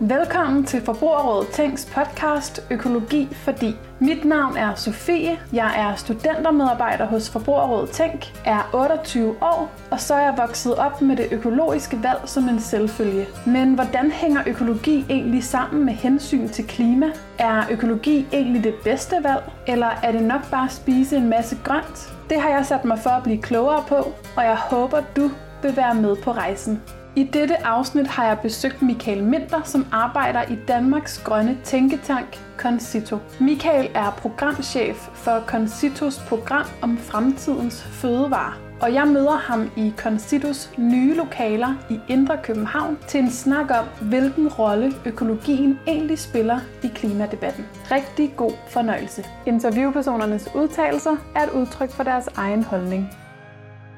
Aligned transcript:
Velkommen 0.00 0.64
til 0.64 0.82
Forbrugerrådet 0.82 1.48
Tænks 1.48 1.86
podcast 1.94 2.66
Økologi 2.70 3.28
fordi. 3.32 3.76
Mit 3.98 4.24
navn 4.24 4.56
er 4.56 4.74
Sofie, 4.74 5.38
jeg 5.52 5.74
er 5.76 5.94
studentermedarbejder 5.94 7.06
hos 7.06 7.30
Forbrugerrådet 7.30 7.90
Tænk, 7.90 8.32
er 8.44 8.70
28 8.74 9.36
år, 9.42 9.72
og 9.90 10.00
så 10.00 10.14
er 10.14 10.20
jeg 10.20 10.34
vokset 10.36 10.74
op 10.76 11.02
med 11.02 11.16
det 11.16 11.28
økologiske 11.30 12.02
valg 12.02 12.20
som 12.24 12.48
en 12.48 12.60
selvfølge. 12.60 13.26
Men 13.46 13.74
hvordan 13.74 14.10
hænger 14.10 14.42
økologi 14.46 15.06
egentlig 15.10 15.44
sammen 15.44 15.84
med 15.84 15.94
hensyn 15.94 16.48
til 16.48 16.66
klima? 16.66 17.06
Er 17.38 17.64
økologi 17.70 18.26
egentlig 18.32 18.64
det 18.64 18.74
bedste 18.84 19.16
valg, 19.22 19.42
eller 19.66 19.90
er 20.02 20.12
det 20.12 20.22
nok 20.22 20.50
bare 20.50 20.64
at 20.64 20.72
spise 20.72 21.16
en 21.16 21.28
masse 21.28 21.58
grønt? 21.64 22.14
Det 22.30 22.40
har 22.40 22.48
jeg 22.48 22.66
sat 22.66 22.84
mig 22.84 22.98
for 22.98 23.10
at 23.10 23.22
blive 23.22 23.42
klogere 23.42 23.84
på, 23.88 24.12
og 24.36 24.44
jeg 24.44 24.56
håber 24.56 25.00
du 25.16 25.30
vil 25.62 25.76
være 25.76 25.94
med 25.94 26.16
på 26.16 26.32
rejsen. 26.32 26.82
I 27.16 27.24
dette 27.24 27.66
afsnit 27.66 28.06
har 28.06 28.26
jeg 28.26 28.38
besøgt 28.38 28.82
Michael 28.82 29.24
Minter, 29.24 29.62
som 29.64 29.86
arbejder 29.92 30.42
i 30.42 30.58
Danmarks 30.68 31.22
grønne 31.24 31.58
tænketank 31.64 32.38
Concito. 32.56 33.18
Michael 33.40 33.90
er 33.94 34.10
programchef 34.10 34.96
for 34.96 35.40
Concitos 35.46 36.18
program 36.28 36.66
om 36.82 36.98
fremtidens 36.98 37.82
fødevarer. 37.82 38.60
Og 38.80 38.94
jeg 38.94 39.08
møder 39.08 39.36
ham 39.36 39.70
i 39.76 39.92
Concitos 39.96 40.70
nye 40.78 41.14
lokaler 41.14 41.74
i 41.90 42.00
Indre 42.08 42.38
København 42.42 42.98
til 43.08 43.20
en 43.20 43.30
snak 43.30 43.70
om, 43.70 44.08
hvilken 44.08 44.48
rolle 44.48 44.92
økologien 45.06 45.78
egentlig 45.86 46.18
spiller 46.18 46.60
i 46.82 46.86
klimadebatten. 46.94 47.66
Rigtig 47.90 48.32
god 48.36 48.52
fornøjelse. 48.68 49.24
Interviewpersonernes 49.46 50.48
udtalelser 50.54 51.16
er 51.36 51.42
et 51.42 51.50
udtryk 51.50 51.90
for 51.90 52.02
deres 52.02 52.28
egen 52.36 52.62
holdning. 52.62 53.08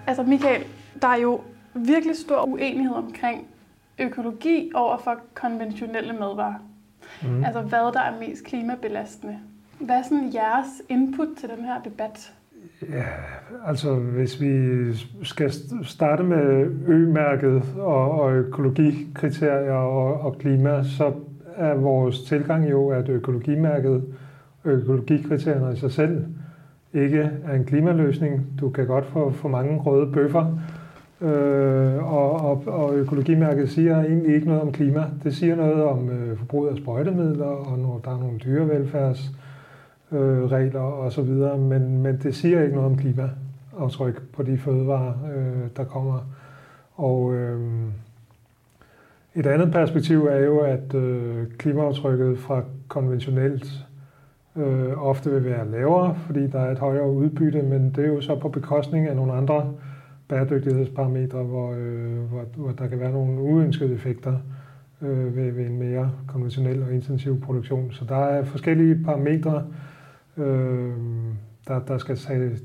Altså 0.07 0.23
Michael, 0.23 0.65
der 1.03 1.09
er 1.09 1.17
jo 1.17 1.41
virkelig 1.75 2.17
stor 2.17 2.49
uenighed 2.49 2.95
omkring 2.95 3.47
økologi 3.99 4.71
over 4.75 4.99
for 4.99 5.17
konventionelle 5.35 6.13
madvarer. 6.13 6.55
Mm. 7.23 7.45
Altså 7.45 7.61
hvad 7.61 7.93
der 7.93 8.01
er 8.01 8.21
mest 8.21 8.45
klimabelastende. 8.45 9.39
Hvad 9.81 9.97
er 9.97 10.03
sådan 10.03 10.35
jeres 10.35 10.83
input 10.89 11.29
til 11.41 11.49
den 11.49 11.65
her 11.65 11.83
debat? 11.83 12.33
Ja, 12.91 13.05
altså 13.67 13.95
hvis 13.95 14.41
vi 14.41 14.95
skal 15.23 15.53
starte 15.83 16.23
med 16.23 16.67
ø-mærket 16.87 17.63
og, 17.79 18.11
og 18.11 18.33
økologikriterier 18.33 19.73
og, 19.73 20.21
og 20.21 20.39
klima, 20.39 20.83
så 20.85 21.13
er 21.57 21.75
vores 21.75 22.23
tilgang 22.23 22.71
jo, 22.71 22.89
at 22.89 23.09
økologimærket 23.09 24.05
og 24.65 24.71
økologikriterierne 24.71 25.73
i 25.73 25.77
sig 25.77 25.93
selv 25.93 26.25
ikke 26.95 27.31
er 27.45 27.55
en 27.55 27.65
klimaløsning. 27.65 28.47
Du 28.61 28.71
kan 28.71 28.87
godt 28.87 29.07
få 29.07 29.31
for 29.31 29.49
mange 29.49 29.79
røde 29.79 30.13
bøffer, 30.13 30.59
Øh, 31.23 32.13
og, 32.13 32.33
og, 32.33 32.63
og 32.67 32.95
økologimærket 32.95 33.71
siger 33.71 34.03
egentlig 34.03 34.35
ikke 34.35 34.47
noget 34.47 34.63
om 34.63 34.73
klima. 34.73 35.05
Det 35.23 35.37
siger 35.37 35.57
noget 35.57 35.85
om 35.85 36.11
øh, 36.11 36.39
forbrug 36.39 36.69
af 36.69 36.77
sprøjtemidler, 36.77 37.47
og 37.47 37.79
når 37.79 38.01
der 38.05 38.11
er 38.11 38.19
nogle 38.19 38.39
dyrevelfærdsregler 38.39 40.87
øh, 40.87 41.05
og 41.05 41.13
så 41.13 41.23
videre, 41.23 41.59
men, 41.59 42.03
men 42.03 42.21
det 42.23 42.35
siger 42.35 42.63
ikke 42.63 42.75
noget 42.75 42.91
om 42.91 42.97
klimaaftryk 42.97 44.23
på 44.33 44.43
de 44.43 44.59
fødevarer, 44.59 45.13
øh, 45.37 45.69
der 45.77 45.85
kommer. 45.85 46.19
Og 46.97 47.35
øh, 47.35 47.61
et 49.35 49.47
andet 49.47 49.73
perspektiv 49.73 50.27
er 50.27 50.39
jo, 50.39 50.59
at 50.59 50.95
øh, 50.95 51.47
klimaaftrykket 51.59 52.39
fra 52.39 52.63
konventionelt 52.89 53.87
øh, 54.57 55.09
ofte 55.09 55.31
vil 55.31 55.45
være 55.45 55.71
lavere, 55.71 56.17
fordi 56.27 56.47
der 56.47 56.61
er 56.61 56.71
et 56.71 56.79
højere 56.79 57.11
udbytte, 57.11 57.63
men 57.63 57.93
det 57.97 58.05
er 58.05 58.09
jo 58.09 58.21
så 58.21 58.39
på 58.39 58.49
bekostning 58.49 59.09
af 59.09 59.17
nogle 59.17 59.33
andre 59.33 59.73
bæredygtighedsparametre, 60.31 61.43
hvor, 61.43 61.75
øh, 61.79 62.19
hvor, 62.19 62.45
hvor 62.57 62.71
der 62.71 62.87
kan 62.87 63.01
være 63.01 63.13
nogle 63.13 63.41
uønskede 63.41 63.95
effekter 63.95 64.39
øh, 65.03 65.37
ved, 65.37 65.53
ved 65.53 65.67
en 65.67 65.79
mere 65.79 66.11
konventionel 66.29 66.83
og 66.83 66.95
intensiv 66.95 67.41
produktion. 67.41 67.93
Så 67.93 68.05
der 68.09 68.17
er 68.17 68.45
forskellige 68.45 69.05
parametre, 69.05 69.65
øh, 70.37 70.93
der, 71.69 71.79
der 71.79 71.99
skal 71.99 72.17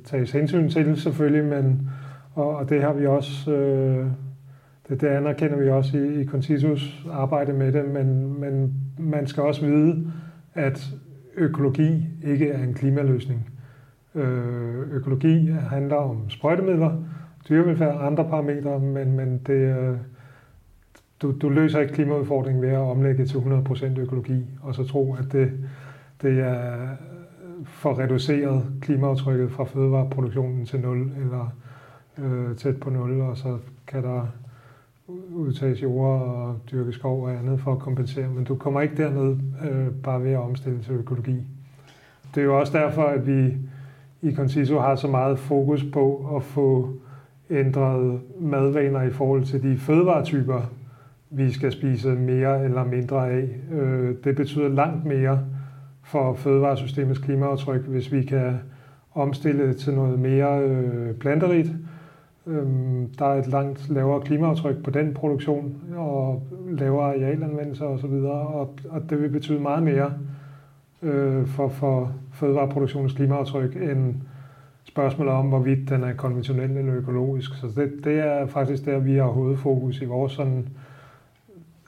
tages 0.04 0.32
hensyn 0.32 0.70
til 0.70 0.98
selvfølgelig, 1.02 1.46
men, 1.46 1.90
og, 2.34 2.56
og 2.56 2.70
det 2.70 2.82
har 2.82 2.94
vi 2.94 3.06
også, 3.06 3.52
øh, 3.52 4.08
det, 4.90 5.02
det 5.02 5.08
anerkender 5.08 5.58
vi 5.58 5.70
også 5.70 5.98
i, 5.98 6.22
i 6.22 6.26
Concitus 6.26 7.06
arbejde 7.12 7.54
med 7.54 7.72
det, 7.72 7.86
men, 7.90 8.40
men 8.40 8.74
man 9.00 9.28
skal 9.28 9.44
også 9.44 9.66
vide, 9.66 10.12
at 10.54 10.90
økologi 11.38 12.08
ikke 12.24 12.50
er 12.50 12.64
en 12.64 12.74
klimaløsning. 12.74 13.50
Øh, 14.16 14.92
økologi 14.92 15.52
handler 15.70 15.96
om 15.96 16.30
sprøjtemidler, 16.30 17.05
dyrevelfærd 17.50 17.96
og 17.96 18.06
andre 18.06 18.24
parametre, 18.24 18.80
men, 18.80 19.12
men 19.12 19.42
det, 19.48 19.78
øh, 19.78 19.98
du, 21.22 21.32
du 21.32 21.50
løser 21.50 21.80
ikke 21.80 21.94
klimaudfordringen 21.94 22.62
ved 22.62 22.70
at 22.70 22.78
omlægge 22.78 23.26
til 23.26 23.38
100% 23.38 24.00
økologi, 24.00 24.46
og 24.62 24.76
så 24.76 24.88
tro, 24.88 25.16
at 25.16 25.32
det, 25.32 25.52
det 26.22 26.40
er 26.40 26.88
for 27.66 28.00
reduceret 28.00 28.66
klimaaftrykket 28.82 29.52
fra 29.52 29.64
fødevareproduktionen 29.64 30.66
til 30.66 30.80
0 30.80 31.12
eller 31.22 31.56
øh, 32.18 32.56
tæt 32.56 32.80
på 32.80 32.90
0, 32.90 33.22
og 33.22 33.38
så 33.38 33.58
kan 33.88 34.04
der 34.04 34.28
udtages 35.34 35.84
jord 35.84 36.22
og 36.22 36.60
dyrke 36.72 36.92
skov 36.92 37.24
og 37.24 37.32
andet 37.32 37.60
for 37.60 37.72
at 37.72 37.80
kompensere, 37.80 38.30
men 38.30 38.44
du 38.44 38.56
kommer 38.56 38.82
ikke 38.82 38.98
derned 38.98 39.38
øh, 39.70 39.88
bare 40.04 40.24
ved 40.24 40.32
at 40.32 40.40
omstille 40.40 40.82
til 40.82 40.94
økologi. 40.94 41.44
Det 42.36 42.42
er 42.42 42.46
jo 42.46 42.60
også 42.60 42.78
derfor, 42.78 43.04
at 43.04 43.28
vi 43.28 43.58
i 44.22 44.36
Conciso 44.36 44.80
har 44.80 44.96
så 44.96 45.08
meget 45.08 45.40
fokus 45.40 45.86
på 45.94 46.36
at 46.36 46.44
få 46.44 46.94
ændret 47.50 48.20
madvaner 48.40 49.02
i 49.02 49.10
forhold 49.10 49.44
til 49.44 49.64
de 49.64 49.78
fødevaretyper, 49.78 50.72
vi 51.30 51.52
skal 51.52 51.72
spise 51.72 52.10
mere 52.10 52.64
eller 52.64 52.84
mindre 52.84 53.30
af. 53.30 53.50
Øh, 53.72 54.16
det 54.24 54.36
betyder 54.36 54.68
langt 54.68 55.06
mere 55.06 55.40
for 56.04 56.34
fødevaresystemets 56.34 57.20
klimaaftryk, 57.20 57.82
hvis 57.82 58.12
vi 58.12 58.24
kan 58.24 58.54
omstille 59.14 59.74
til 59.74 59.94
noget 59.94 60.20
mere 60.20 60.62
øh, 60.62 61.16
planterigt. 61.16 61.72
Øh, 62.48 62.64
der 63.20 63.26
er 63.26 63.40
et 63.40 63.48
langt 63.48 63.90
lavere 63.90 64.22
klimaaftryk 64.22 64.84
på 64.84 64.92
den 64.92 65.14
produktion 65.14 65.76
og 65.98 66.44
lavere 66.70 67.08
arealanvendelse 67.08 67.86
osv., 67.86 68.14
og, 68.14 68.76
og 68.90 69.10
det 69.10 69.22
vil 69.22 69.30
betyde 69.30 69.60
meget 69.60 69.84
mere 69.84 70.14
for, 71.46 71.68
for 71.68 72.12
fødevareproduktionens 72.34 73.14
klimaaftryk 73.14 73.76
end 73.76 74.16
spørgsmålet 74.96 75.34
om, 75.34 75.46
hvorvidt 75.46 75.90
den 75.90 76.04
er 76.04 76.14
konventionel 76.14 76.78
eller 76.78 76.96
økologisk. 76.96 77.56
Så 77.56 77.68
det, 77.76 77.92
det 78.04 78.20
er 78.20 78.48
faktisk 78.48 78.86
der, 78.86 79.00
vi 79.00 79.16
har 79.16 79.24
hovedfokus 79.24 80.02
i 80.02 80.06
vores 80.06 80.32
sådan 80.32 80.68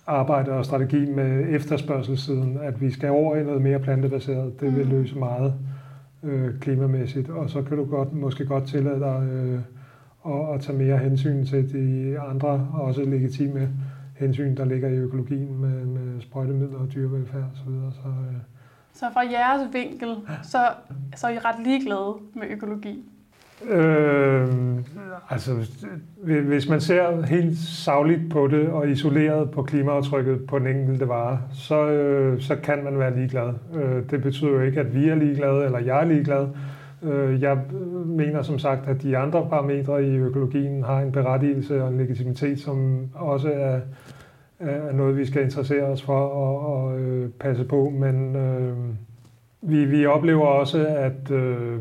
arbejde 0.08 0.52
og 0.52 0.66
strategi 0.66 1.06
med 1.06 1.46
efterspørgselssiden, 1.50 2.60
at 2.62 2.82
vi 2.82 2.92
skal 2.92 3.10
over 3.10 3.36
i 3.36 3.44
noget 3.44 3.62
mere 3.62 3.80
plantebaseret. 3.80 4.60
Det 4.60 4.76
vil 4.76 4.86
mm. 4.86 4.92
løse 4.92 5.20
meget 5.20 5.54
øh, 6.24 6.60
klimamæssigt, 6.60 7.30
og 7.30 7.50
så 7.50 7.62
kan 7.62 7.78
du 7.78 7.86
godt, 7.86 8.14
måske 8.14 8.46
godt 8.46 8.68
tillade 8.68 9.00
dig 9.00 9.30
øh, 9.32 9.60
at, 10.34 10.56
at 10.56 10.62
tage 10.62 10.78
mere 10.78 10.98
hensyn 10.98 11.46
til 11.46 11.74
de 11.74 12.20
andre, 12.20 12.68
også 12.74 13.04
legitime 13.04 13.70
hensyn, 14.16 14.58
der 14.58 14.66
ligger 14.66 14.90
i 14.90 14.98
økologien 14.98 15.62
med, 15.62 15.86
med 15.86 16.22
sprøjtemidler 16.22 16.80
og 16.80 16.94
dyrevelfærd 16.94 17.46
osv. 17.54 17.74
Så, 17.92 18.08
øh, 18.08 18.57
så 19.00 19.06
fra 19.14 19.22
jeres 19.32 19.74
vinkel, 19.74 20.16
så, 20.44 20.58
så 21.16 21.28
er 21.28 21.32
I 21.32 21.38
ret 21.38 21.66
ligeglade 21.66 22.14
med 22.34 22.48
økologi? 22.50 23.04
Øh, 23.70 24.48
altså, 25.30 25.52
hvis 26.24 26.70
man 26.70 26.82
ser 26.82 27.26
helt 27.26 27.58
savligt 27.58 28.32
på 28.32 28.48
det 28.48 28.70
og 28.70 28.90
isoleret 28.90 29.52
på 29.52 29.64
klimaaftrykket 29.64 30.48
på 30.48 30.60
den 30.60 30.68
enkelte 30.68 31.08
vare, 31.08 31.40
så, 31.54 31.88
øh, 31.88 32.42
så 32.42 32.56
kan 32.56 32.84
man 32.84 33.00
være 33.00 33.16
ligeglad. 33.16 33.54
Øh, 33.76 34.10
det 34.10 34.22
betyder 34.22 34.52
jo 34.52 34.62
ikke, 34.62 34.80
at 34.80 34.96
vi 34.96 35.10
er 35.10 35.16
ligeglade, 35.16 35.66
eller 35.66 35.80
jeg 35.80 36.02
er 36.02 36.06
ligeglad. 36.06 36.48
Øh, 37.04 37.42
jeg 37.42 37.58
mener 38.06 38.42
som 38.42 38.60
sagt, 38.60 38.88
at 38.88 39.02
de 39.02 39.18
andre 39.18 39.48
parametre 39.50 40.04
i 40.04 40.16
økologien 40.16 40.84
har 40.84 41.00
en 41.00 41.12
berettigelse 41.12 41.84
og 41.84 41.90
en 41.90 41.98
legitimitet, 41.98 42.60
som 42.60 43.08
også 43.16 43.52
er 43.52 43.80
er 44.60 44.92
noget, 44.92 45.18
vi 45.18 45.26
skal 45.26 45.44
interessere 45.44 45.84
os 45.84 46.02
for 46.02 46.20
og, 46.20 46.84
og 46.84 47.00
øh, 47.28 47.32
passe 47.40 47.64
på, 47.64 47.90
men 47.90 48.36
øh, 48.36 48.78
vi, 49.62 49.86
vi 49.86 50.06
oplever 50.06 50.46
også, 50.46 50.88
at 50.88 51.32
øh, 51.32 51.80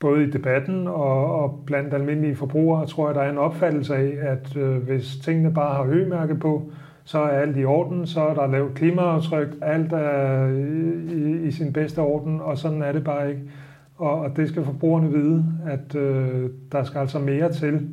både 0.00 0.24
i 0.24 0.30
debatten 0.30 0.88
og, 0.88 1.42
og 1.42 1.62
blandt 1.66 1.94
almindelige 1.94 2.36
forbrugere, 2.36 2.86
tror 2.86 3.08
jeg, 3.08 3.14
der 3.14 3.22
er 3.22 3.30
en 3.30 3.38
opfattelse 3.38 3.96
af, 3.96 4.12
at 4.20 4.56
øh, 4.56 4.76
hvis 4.76 5.16
tingene 5.16 5.54
bare 5.54 5.74
har 5.74 5.84
øgemærke 5.84 6.34
på, 6.34 6.70
så 7.04 7.18
er 7.18 7.28
alt 7.28 7.56
i 7.56 7.64
orden, 7.64 8.06
så 8.06 8.20
er 8.20 8.34
der 8.34 8.46
lavt 8.46 8.74
klimaaftryk, 8.74 9.48
alt 9.62 9.92
er 9.92 10.48
i, 11.08 11.46
i 11.46 11.50
sin 11.50 11.72
bedste 11.72 11.98
orden, 11.98 12.40
og 12.40 12.58
sådan 12.58 12.82
er 12.82 12.92
det 12.92 13.04
bare 13.04 13.30
ikke. 13.30 13.42
Og, 13.96 14.20
og 14.20 14.36
det 14.36 14.48
skal 14.48 14.64
forbrugerne 14.64 15.12
vide, 15.12 15.44
at 15.66 15.94
øh, 15.94 16.50
der 16.72 16.84
skal 16.84 16.98
altså 16.98 17.18
mere 17.18 17.52
til, 17.52 17.88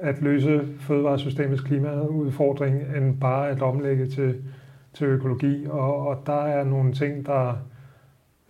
at 0.00 0.22
løse 0.22 0.60
fødevaresystemets 0.80 1.62
klimaudfordring, 1.62 2.82
end 2.96 3.20
bare 3.20 3.48
at 3.48 3.62
omlægge 3.62 4.06
til, 4.06 4.34
til 4.94 5.06
økologi. 5.06 5.66
Og, 5.70 6.06
og 6.08 6.22
der 6.26 6.42
er 6.42 6.64
nogle 6.64 6.92
ting, 6.92 7.26
der 7.26 7.54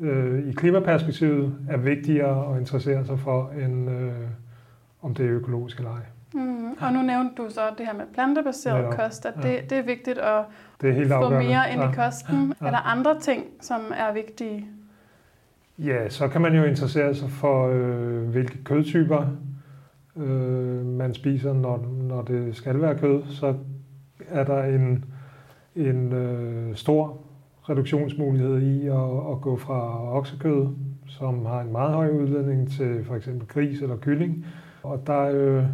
øh, 0.00 0.48
i 0.48 0.52
klimaperspektivet 0.52 1.54
er 1.68 1.76
vigtigere 1.76 2.54
at 2.54 2.60
interessere 2.60 3.06
sig 3.06 3.18
for, 3.18 3.50
end 3.64 3.90
øh, 3.90 4.12
om 5.02 5.14
det 5.14 5.26
er 5.26 5.30
økologisk 5.32 5.78
eller 5.78 5.90
ej. 5.90 6.00
Mm. 6.34 6.70
Og 6.80 6.92
nu 6.92 7.02
nævnte 7.02 7.34
du 7.42 7.46
så 7.50 7.60
det 7.78 7.86
her 7.86 7.94
med 7.94 8.04
plantebaseret 8.14 8.76
Netop. 8.84 8.94
kost, 8.98 9.26
at 9.26 9.34
Ja. 9.44 9.48
det, 9.48 9.70
det 9.70 9.78
er 9.78 9.82
vigtigt 9.82 10.18
at 10.18 10.44
Det 10.80 10.88
er 10.90 10.94
helt 10.94 11.08
få 11.08 11.14
afgørende. 11.14 11.48
mere 11.48 11.72
ind 11.72 11.80
Ja. 11.80 11.90
i 11.90 11.94
kosten. 11.94 12.54
Ja. 12.60 12.66
Er 12.66 12.70
der 12.70 12.78
andre 12.86 13.20
ting, 13.20 13.44
som 13.60 13.80
er 13.96 14.12
vigtige? 14.12 14.66
Ja, 15.78 16.08
så 16.08 16.28
kan 16.28 16.40
man 16.40 16.54
jo 16.56 16.64
interessere 16.64 17.14
sig 17.14 17.30
for, 17.30 17.68
øh, 17.68 18.28
hvilke 18.28 18.64
kødtyper 18.64 19.26
øh, 20.16 20.86
man 20.86 21.14
spiser, 21.14 21.52
når, 21.52 21.86
når 22.02 22.22
det 22.22 22.56
skal 22.56 22.80
være 22.80 22.98
kød. 22.98 23.22
Så 23.30 23.54
er 24.28 24.44
der 24.44 24.62
en, 24.64 25.04
en 25.78 26.12
øh, 26.12 26.74
stor 26.74 27.16
reduktionsmulighed 27.68 28.58
i 28.62 28.86
at, 28.86 29.32
at 29.32 29.40
gå 29.40 29.56
fra 29.56 30.10
oksekød, 30.16 30.66
som 31.06 31.46
har 31.46 31.60
en 31.60 31.72
meget 31.72 31.94
høj 31.94 32.08
udledning, 32.08 32.70
til 32.70 33.04
for 33.04 33.14
eksempel 33.14 33.48
gris 33.48 33.82
eller 33.82 33.96
kylling. 33.96 34.46
Og 34.82 35.06
der 35.06 35.20
øh, 35.20 35.64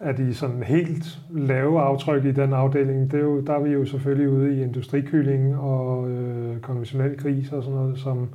er 0.00 0.12
de 0.12 0.34
sådan 0.34 0.62
helt 0.62 1.20
lave 1.30 1.80
aftryk 1.80 2.24
i 2.24 2.32
den 2.32 2.52
afdeling. 2.52 3.10
Det 3.10 3.18
er 3.18 3.24
jo, 3.24 3.40
der 3.40 3.52
er 3.52 3.60
vi 3.60 3.70
jo 3.70 3.84
selvfølgelig 3.84 4.28
ude 4.28 4.56
i 4.56 4.62
industrikylling 4.62 5.56
og 5.56 6.10
øh, 6.10 6.60
konventionel 6.60 7.18
gris 7.18 7.52
og 7.52 7.62
sådan 7.62 7.78
noget, 7.78 7.98
som 7.98 8.28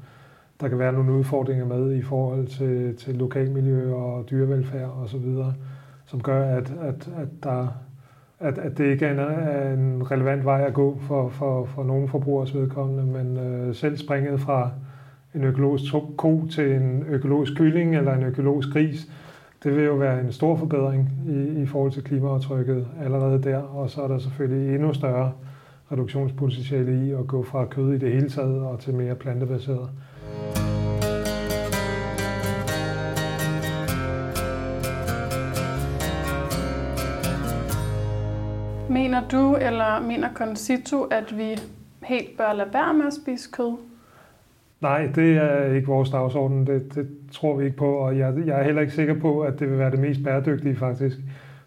der 0.62 0.68
kan 0.68 0.80
være 0.80 0.94
nogle 0.94 1.14
udfordringer 1.14 1.66
med 1.66 1.94
i 1.94 2.02
forhold 2.02 2.48
til, 2.48 2.96
til 2.96 3.16
lokalmiljø 3.16 3.94
og 3.94 4.30
dyrevelfærd 4.30 4.90
og 4.90 5.10
så 5.10 5.18
videre, 5.18 5.54
som 6.06 6.22
gør, 6.22 6.58
at, 6.58 6.74
at, 6.82 7.10
at, 7.18 7.28
der, 7.44 7.68
at, 8.40 8.58
at 8.58 8.78
det 8.78 8.86
ikke 8.92 9.06
er 9.06 9.12
en, 9.12 9.20
er 9.20 9.74
en 9.74 10.12
relevant 10.12 10.46
vej 10.46 10.64
at 10.68 10.74
gå 10.74 10.98
for, 11.02 11.30
for, 11.30 11.66
for 11.66 11.84
nogle 11.84 12.08
forbrugers 12.08 12.56
vedkommende, 12.56 13.04
men 13.04 13.38
øh, 13.38 13.76
selv 13.76 13.98
springet 13.98 14.40
fra 14.40 14.72
en 15.36 15.44
økologisk 15.44 15.94
ko 16.18 16.48
til 16.52 16.72
en 16.72 17.04
økologisk 17.10 17.58
kylling 17.58 17.96
eller 17.96 18.14
en 18.14 18.24
økologisk 18.24 18.70
gris, 18.74 19.08
det 19.64 19.76
vil 19.76 19.84
jo 19.84 19.94
være 19.96 20.22
en 20.22 20.32
stor 20.32 20.56
forbedring 20.56 21.10
i, 21.28 21.62
i 21.62 21.66
forhold 21.66 21.92
til 21.92 22.04
klimaaftrykket 22.04 22.88
allerede 23.04 23.44
der, 23.44 23.58
og 23.58 23.90
så 23.90 24.02
er 24.02 24.08
der 24.08 24.20
selvfølgelig 24.20 24.76
endnu 24.76 24.94
større 24.94 25.32
reduktionspotentiale 25.92 27.08
i 27.08 27.12
at 27.12 27.28
gå 27.28 27.44
fra 27.44 27.66
kød 27.66 27.94
i 27.94 27.98
det 27.98 28.12
hele 28.12 28.30
taget 28.30 28.62
og 28.62 28.80
til 28.80 28.94
mere 28.94 29.16
plantebaseret. 29.16 29.90
Mener 38.90 39.22
du, 39.32 39.56
eller 39.56 40.02
mener 40.08 40.34
Concito, 40.34 41.04
at 41.04 41.38
vi 41.38 41.60
helt 42.04 42.38
bør 42.38 42.54
lade 42.54 42.70
være 42.74 42.94
med 42.94 43.06
at 43.06 43.14
spise 43.14 43.50
kød? 43.54 43.78
Nej, 44.82 45.10
det 45.16 45.38
er 45.38 45.74
ikke 45.74 45.88
vores 45.88 46.10
dagsorden. 46.10 46.68
Det, 46.68 46.96
det 46.96 47.08
tror 47.32 47.56
vi 47.56 47.66
ikke 47.66 47.78
på, 47.78 47.92
og 47.92 48.18
jeg, 48.18 48.34
jeg 48.46 48.60
er 48.60 48.64
heller 48.64 48.82
ikke 48.82 48.94
sikker 48.94 49.20
på, 49.20 49.42
at 49.42 49.60
det 49.60 49.70
vil 49.70 49.80
være 49.80 49.92
det 49.92 50.00
mest 50.00 50.24
bæredygtige 50.24 50.76
faktisk. 50.76 51.18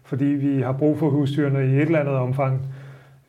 Fordi 0.03 0.25
vi 0.25 0.61
har 0.61 0.71
brug 0.71 0.97
for 0.97 1.09
husdyrene 1.09 1.65
i 1.65 1.75
et 1.75 1.81
eller 1.81 1.99
andet 1.99 2.15
omfang 2.15 2.61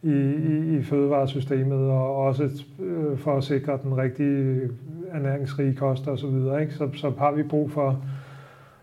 i, 0.03 0.13
i, 0.13 0.77
i 0.77 0.83
fødevaresystemet, 0.83 1.79
og 1.79 2.17
også 2.17 2.51
øh, 2.81 3.19
for 3.19 3.37
at 3.37 3.45
sikre 3.45 3.79
den 3.83 3.97
rigtige 3.97 4.69
ernæringsrige 5.13 5.75
kost 5.75 6.09
og 6.09 6.19
så 6.19 6.27
videre. 6.27 6.61
Ikke? 6.61 6.75
Så, 6.75 6.89
så 6.95 7.13
har 7.19 7.33
vi 7.33 7.43
brug 7.43 7.71
for, 7.71 8.05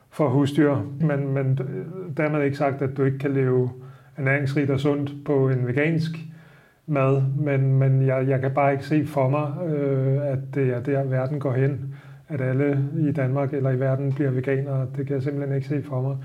for 0.09 0.29
husdyr, 0.29 0.75
men, 1.01 1.33
men 1.33 1.59
øh, 1.61 1.85
dermed 2.17 2.43
ikke 2.43 2.57
sagt, 2.57 2.81
at 2.81 2.97
du 2.97 3.03
ikke 3.03 3.19
kan 3.19 3.33
leve 3.33 3.69
ernæringsrigt 4.19 4.69
og 4.69 4.79
sundt 4.79 5.11
på 5.25 5.49
en 5.49 5.67
vegansk 5.67 6.11
mad, 6.87 7.21
men, 7.39 7.73
men 7.79 8.07
jeg, 8.07 8.27
jeg 8.27 8.41
kan 8.41 8.51
bare 8.51 8.71
ikke 8.71 8.85
se 8.85 9.05
for 9.05 9.29
mig, 9.29 9.73
øh, 9.73 10.31
at 10.31 10.39
det 10.55 10.69
er 10.69 10.79
der, 10.79 11.03
verden 11.03 11.39
går 11.39 11.53
hen. 11.53 11.95
At 12.27 12.41
alle 12.41 12.89
i 12.99 13.11
Danmark 13.11 13.53
eller 13.53 13.69
i 13.69 13.79
verden 13.79 14.13
bliver 14.13 14.31
veganere. 14.31 14.87
Det 14.97 15.07
kan 15.07 15.15
jeg 15.15 15.23
simpelthen 15.23 15.55
ikke 15.55 15.67
se 15.67 15.83
for 15.83 16.01
mig. 16.01 16.17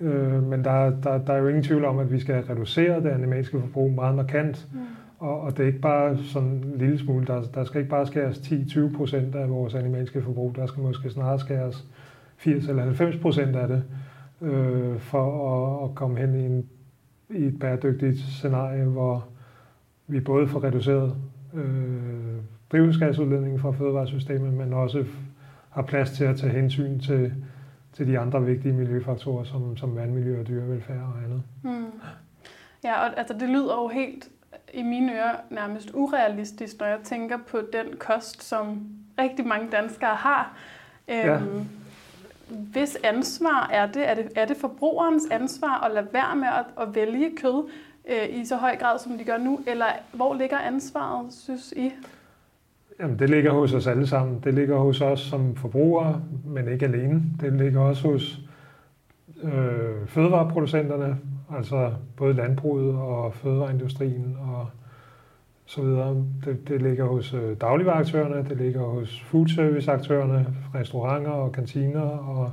Øh, 0.00 0.42
men 0.42 0.64
der, 0.64 0.90
der, 0.90 1.18
der 1.18 1.32
er 1.32 1.38
jo 1.38 1.48
ingen 1.48 1.62
tvivl 1.62 1.84
om, 1.84 1.98
at 1.98 2.12
vi 2.12 2.20
skal 2.20 2.44
reducere 2.44 3.02
det 3.02 3.08
animalske 3.08 3.60
forbrug 3.60 3.92
meget 3.92 4.14
markant. 4.14 4.68
Mm. 4.72 4.78
Og, 5.18 5.40
og 5.40 5.56
det 5.56 5.62
er 5.62 5.66
ikke 5.66 5.78
bare 5.80 6.16
sådan 6.16 6.48
en 6.48 6.74
lille 6.76 6.98
smule. 6.98 7.26
Der, 7.26 7.42
der 7.54 7.64
skal 7.64 7.78
ikke 7.78 7.90
bare 7.90 8.06
skæres 8.06 8.38
10-20 8.38 8.96
procent 8.96 9.34
af 9.34 9.50
vores 9.50 9.74
animalske 9.74 10.22
forbrug. 10.22 10.56
Der 10.56 10.66
skal 10.66 10.82
måske 10.82 11.10
snarere 11.10 11.38
skæres 11.38 11.84
80 12.36 12.68
eller 12.68 12.82
90 12.82 13.16
procent 13.16 13.56
af 13.56 13.68
det, 13.68 13.82
øh, 14.42 14.98
for 14.98 15.52
at, 15.52 15.90
at 15.90 15.94
komme 15.94 16.18
hen 16.18 16.34
i, 16.34 16.46
en, 16.46 16.64
i 17.30 17.44
et 17.44 17.58
bæredygtigt 17.58 18.18
scenarie, 18.18 18.84
hvor 18.84 19.28
vi 20.06 20.20
både 20.20 20.48
får 20.48 20.64
reduceret 20.64 21.16
øh, 21.54 22.36
drivhusgasudledningen 22.72 23.60
fra 23.60 23.70
fødevaresystemet, 23.70 24.52
men 24.52 24.72
også 24.72 25.04
har 25.70 25.82
plads 25.82 26.10
til 26.10 26.24
at 26.24 26.36
tage 26.36 26.52
hensyn 26.52 27.00
til, 27.00 27.32
til 27.92 28.06
de 28.06 28.18
andre 28.18 28.44
vigtige 28.44 28.74
miljøfaktorer, 28.74 29.44
som, 29.44 29.76
som 29.76 29.96
vandmiljø 29.96 30.40
og 30.40 30.48
dyrevelfærd 30.48 30.98
og 30.98 31.24
andet. 31.24 31.42
Mm. 31.62 31.86
Ja, 32.84 33.00
og 33.00 33.18
altså, 33.18 33.34
det 33.34 33.48
lyder 33.48 33.82
jo 33.82 33.88
helt 33.88 34.28
i 34.74 34.82
mine 34.82 35.12
ører 35.12 35.36
nærmest 35.50 35.90
urealistisk, 35.94 36.80
når 36.80 36.86
jeg 36.86 36.98
tænker 37.04 37.38
på 37.50 37.58
den 37.72 37.96
kost, 37.98 38.42
som 38.42 38.88
rigtig 39.18 39.46
mange 39.46 39.70
danskere 39.70 40.14
har. 40.14 40.56
Ja. 41.08 41.38
Hvis 42.50 42.98
ansvar 43.04 43.70
er 43.72 43.86
det? 43.86 44.08
Er, 44.08 44.14
det? 44.14 44.28
er 44.36 44.44
det 44.44 44.56
forbrugerens 44.56 45.22
ansvar 45.30 45.84
at 45.84 45.94
lade 45.94 46.06
være 46.12 46.36
med 46.36 46.48
at, 46.48 46.88
at 46.88 46.94
vælge 46.94 47.30
kød 47.36 47.68
øh, 48.08 48.40
i 48.40 48.44
så 48.44 48.56
høj 48.56 48.76
grad, 48.76 48.98
som 48.98 49.18
de 49.18 49.24
gør 49.24 49.38
nu? 49.38 49.60
Eller 49.66 49.86
hvor 50.12 50.34
ligger 50.34 50.58
ansvaret, 50.58 51.32
synes 51.32 51.74
I? 51.76 51.92
Jamen, 53.00 53.18
det 53.18 53.30
ligger 53.30 53.50
hos 53.50 53.74
os 53.74 53.86
alle 53.86 54.06
sammen. 54.06 54.40
Det 54.44 54.54
ligger 54.54 54.76
hos 54.78 55.00
os 55.00 55.20
som 55.20 55.56
forbrugere, 55.56 56.22
men 56.44 56.68
ikke 56.68 56.86
alene. 56.86 57.22
Det 57.40 57.52
ligger 57.52 57.80
også 57.80 58.08
hos 58.08 58.38
øh, 59.42 60.06
fødevareproducenterne, 60.06 61.18
altså 61.56 61.92
både 62.16 62.34
landbruget 62.34 62.94
og 62.94 63.34
fødevareindustrien 63.34 64.36
og 64.40 64.66
så 65.70 65.82
videre. 65.82 66.24
Det, 66.44 66.68
det 66.68 66.82
ligger 66.82 67.04
hos 67.04 67.34
øh, 67.34 67.56
dagligvareaktørerne, 67.60 68.48
det 68.48 68.56
ligger 68.56 68.80
hos 68.80 69.20
foodserviceaktørerne, 69.20 70.46
restauranter 70.74 71.30
og 71.30 71.52
kantiner 71.52 72.00
og, 72.00 72.52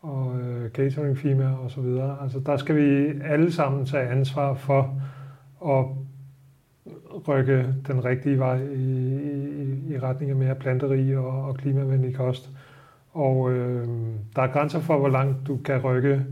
og 0.00 0.40
øh, 0.40 0.70
cateringfirmaer 0.70 1.56
og 1.56 1.70
så 1.70 1.80
videre. 1.80 2.16
Altså 2.22 2.38
der 2.46 2.56
skal 2.56 2.76
vi 2.76 3.20
alle 3.24 3.52
sammen 3.52 3.86
tage 3.86 4.08
ansvar 4.08 4.54
for 4.54 5.02
at 5.66 5.84
rykke 7.28 7.74
den 7.86 8.04
rigtige 8.04 8.38
vej 8.38 8.60
i, 8.62 9.18
i, 9.62 9.94
i 9.94 9.98
retning 9.98 10.30
af 10.30 10.36
mere 10.36 10.54
planterig 10.54 11.18
og, 11.18 11.44
og 11.44 11.56
klimavenlig 11.56 12.14
kost. 12.14 12.50
Og 13.12 13.52
øh, 13.52 13.88
der 14.36 14.42
er 14.42 14.52
grænser 14.52 14.80
for, 14.80 14.98
hvor 14.98 15.08
langt 15.08 15.46
du 15.46 15.56
kan 15.56 15.80
rykke 15.80 16.26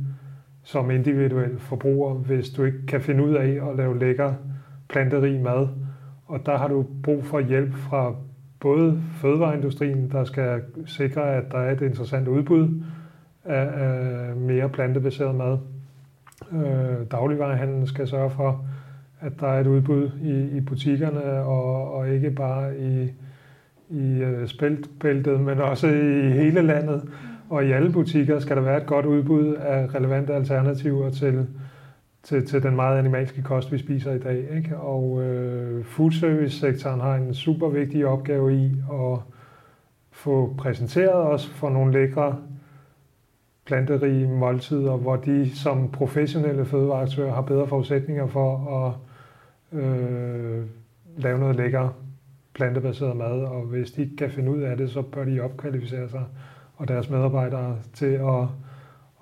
som 0.63 0.91
individuel 0.91 1.59
forbruger, 1.59 2.15
hvis 2.15 2.51
du 2.51 2.65
ikke 2.65 2.87
kan 2.87 3.01
finde 3.01 3.25
ud 3.25 3.35
af 3.35 3.71
at 3.71 3.77
lave 3.77 3.99
lækker 3.99 4.35
planterig 4.89 5.41
mad. 5.41 5.69
Og 6.33 6.47
der 6.47 6.57
har 6.59 6.69
du 6.69 6.87
brug 7.03 7.25
for 7.25 7.41
hjælp 7.41 7.75
fra 7.75 8.15
både 8.61 9.03
fødevareindustrien, 9.21 10.11
der 10.11 10.25
skal 10.25 10.63
sikre, 10.87 11.35
at 11.35 11.45
der 11.53 11.59
er 11.59 11.73
et 11.73 11.81
interessant 11.81 12.29
udbud 12.29 12.69
af, 13.45 13.69
af 13.75 14.37
mere 14.37 14.69
plantebaseret 14.69 15.35
mad. 15.35 15.59
Øh, 16.53 17.07
dagligvarehandlen 17.11 17.87
skal 17.87 18.09
sørge 18.09 18.31
for, 18.31 18.65
at 19.21 19.33
der 19.41 19.47
er 19.47 19.61
et 19.61 19.67
udbud 19.67 20.11
i, 20.23 20.57
i 20.57 20.61
butikkerne, 20.61 21.23
og, 21.25 21.95
og 21.95 22.09
ikke 22.09 22.31
bare 22.31 22.79
i, 22.79 23.13
i 23.91 24.23
øh, 24.23 24.47
spæltbæltet, 24.49 25.41
men 25.41 25.61
også 25.61 25.89
i 25.89 26.31
hele 26.31 26.63
landet. 26.63 27.09
Og 27.51 27.65
i 27.65 27.73
alle 27.73 27.93
butikker 27.93 28.39
skal 28.39 28.57
der 28.57 28.63
være 28.63 28.81
et 28.81 28.87
godt 28.87 29.07
udbud 29.07 29.55
af 29.55 29.95
relevante 29.95 30.35
alternativer 30.35 31.11
til, 31.11 31.47
til, 32.23 32.47
til 32.47 32.63
den 32.63 32.77
meget 32.77 32.99
animalske 32.99 33.43
kost, 33.43 33.73
vi 33.73 33.79
spiser 33.79 34.13
i 34.13 34.19
dag. 34.19 34.57
Ikke? 34.57 34.77
Og 34.77 35.23
øh, 35.23 35.85
foodservice-sektoren 35.85 37.01
har 37.01 37.15
en 37.15 37.35
super 37.35 37.69
vigtig 37.69 38.07
opgave 38.07 38.55
i 38.57 38.67
at 38.93 39.19
få 40.11 40.55
præsenteret 40.59 41.15
os 41.15 41.47
for 41.47 41.71
nogle 41.71 41.93
lækre 41.93 42.39
planterige 43.65 44.29
måltider, 44.29 44.97
hvor 44.97 45.17
de 45.17 45.57
som 45.57 45.91
professionelle 45.91 46.65
fødevareaktører 46.65 47.35
har 47.35 47.43
bedre 47.43 47.67
forudsætninger 47.67 48.27
for 48.27 48.77
at 48.87 48.95
øh, 49.81 50.65
lave 51.17 51.39
noget 51.39 51.57
lækker 51.57 51.89
plantebaseret 52.55 53.17
mad, 53.17 53.41
og 53.41 53.63
hvis 53.63 53.91
de 53.91 54.03
ikke 54.03 54.17
kan 54.17 54.31
finde 54.31 54.51
ud 54.51 54.61
af 54.61 54.77
det, 54.77 54.91
så 54.91 55.03
bør 55.03 55.25
de 55.25 55.41
opkvalificere 55.41 56.09
sig 56.09 56.25
og 56.77 56.89
deres 56.89 57.11
medarbejdere 57.11 57.77
til 57.93 58.07
at 58.07 58.47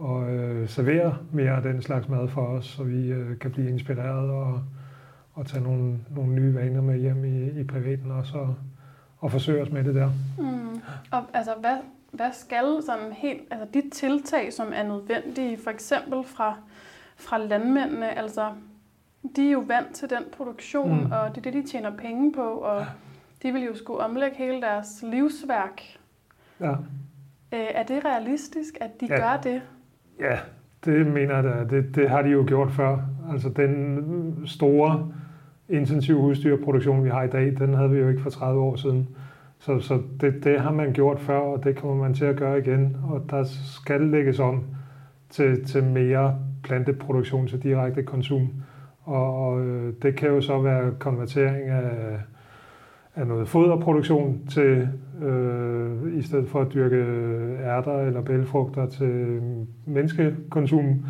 og, 0.01 0.31
øh, 0.31 0.69
servere 0.69 1.17
mere 1.33 1.51
af 1.57 1.63
den 1.63 1.83
slags 1.83 2.09
mad 2.09 2.29
for 2.29 2.41
os, 2.47 2.67
så 2.67 2.83
vi 2.85 3.09
øh, 3.09 3.39
kan 3.39 3.51
blive 3.51 3.69
inspireret 3.71 4.31
og, 4.31 4.63
og 5.35 5.47
tage 5.47 5.63
nogle, 5.65 5.99
nogle 6.11 6.33
nye 6.35 6.55
vaner 6.55 6.81
med 6.83 6.99
hjem 6.99 7.25
i, 7.25 7.61
i 7.61 7.65
privaten 7.65 8.11
også 8.11 8.39
og, 8.39 8.55
og 9.19 9.31
forsøge 9.31 9.63
os 9.63 9.71
med 9.71 9.85
det 9.85 9.95
der. 9.95 10.11
Mm. 10.39 10.81
Og 11.11 11.25
altså, 11.35 11.55
hvad, 11.61 11.77
hvad 12.13 12.31
skal 12.33 12.65
sådan 12.87 13.13
helt, 13.13 13.41
altså 13.51 13.67
de 13.75 13.91
tiltag, 13.91 14.53
som 14.53 14.67
er 14.75 14.83
nødvendige, 14.83 15.59
for 15.65 15.71
eksempel 15.71 16.25
fra, 16.25 16.57
fra 17.17 17.39
landmændene, 17.39 18.19
altså 18.19 18.51
de 19.37 19.49
er 19.49 19.53
jo 19.53 19.65
vant 19.67 19.95
til 19.95 20.11
den 20.11 20.23
produktion, 20.37 21.05
Mm. 21.05 21.13
og 21.13 21.29
det 21.35 21.47
er 21.47 21.51
det, 21.51 21.55
de 21.65 21.71
tjener 21.71 21.97
penge 21.97 22.33
på, 22.33 22.43
og 22.43 22.87
de 23.43 23.53
vil 23.53 23.63
jo 23.65 23.77
skulle 23.77 24.01
omlægge 24.01 24.37
hele 24.37 24.61
deres 24.61 24.89
livsværk. 25.03 25.83
Ja, 26.61 26.73
Øh, 27.53 27.67
er 27.75 27.83
det 27.83 28.05
realistisk, 28.05 28.75
at 28.81 29.01
de 29.01 29.07
Ja. 29.11 29.17
gør 29.17 29.41
det? 29.43 29.63
Ja 30.21 30.39
Det 30.85 31.07
mener 31.07 31.35
jeg 31.35 31.45
da. 31.45 31.77
Det, 31.77 31.95
det 31.95 32.11
har 32.11 32.23
de 32.23 32.29
jo 32.29 32.45
gjort 32.49 32.71
før. 32.71 32.99
Altså 33.33 33.49
den 33.49 34.43
store 34.47 35.13
intensiv 35.69 36.21
husdyrproduktion, 36.21 37.05
vi 37.05 37.09
har 37.09 37.23
i 37.23 37.29
dag, 37.29 37.57
den 37.59 37.75
havde 37.75 37.91
vi 37.91 37.99
jo 37.99 38.09
ikke 38.09 38.23
for 38.23 38.31
30 38.31 38.61
år 38.61 38.77
siden. 38.77 39.09
Så, 39.59 39.81
så 39.81 40.03
det, 40.21 40.45
det 40.45 40.61
har 40.61 40.73
man 40.73 40.93
gjort 40.93 41.21
før, 41.21 41.39
og 41.39 41.65
det 41.65 41.77
kommer 41.77 41.97
man 41.97 42.15
til 42.15 42.25
at 42.25 42.37
gøre 42.37 42.59
igen. 42.59 42.97
Og 43.11 43.25
der 43.31 43.45
skal 43.45 44.01
lægges 44.01 44.39
om 44.39 44.65
til, 45.31 45.65
til 45.65 45.85
mere 45.85 46.39
planteproduktion 46.63 47.47
til 47.47 47.63
direkte 47.63 48.03
konsum. 48.03 48.49
Og, 49.03 49.47
og 49.47 49.61
øh, 49.61 49.95
det 50.03 50.17
kan 50.17 50.29
jo 50.29 50.41
så 50.41 50.61
være 50.61 50.95
konvertering 50.99 51.69
af, 51.69 52.19
af 53.15 53.27
noget 53.27 53.49
foderproduktion 53.49 54.41
til, 54.51 54.89
øh, 55.23 56.19
i 56.19 56.23
stedet 56.23 56.49
for 56.49 56.61
at 56.61 56.75
dyrke 56.75 57.05
ærter 57.65 57.99
eller 57.99 58.21
bælfrugter 58.21 58.87
til 58.87 59.41
menneskekonsum 59.87 61.05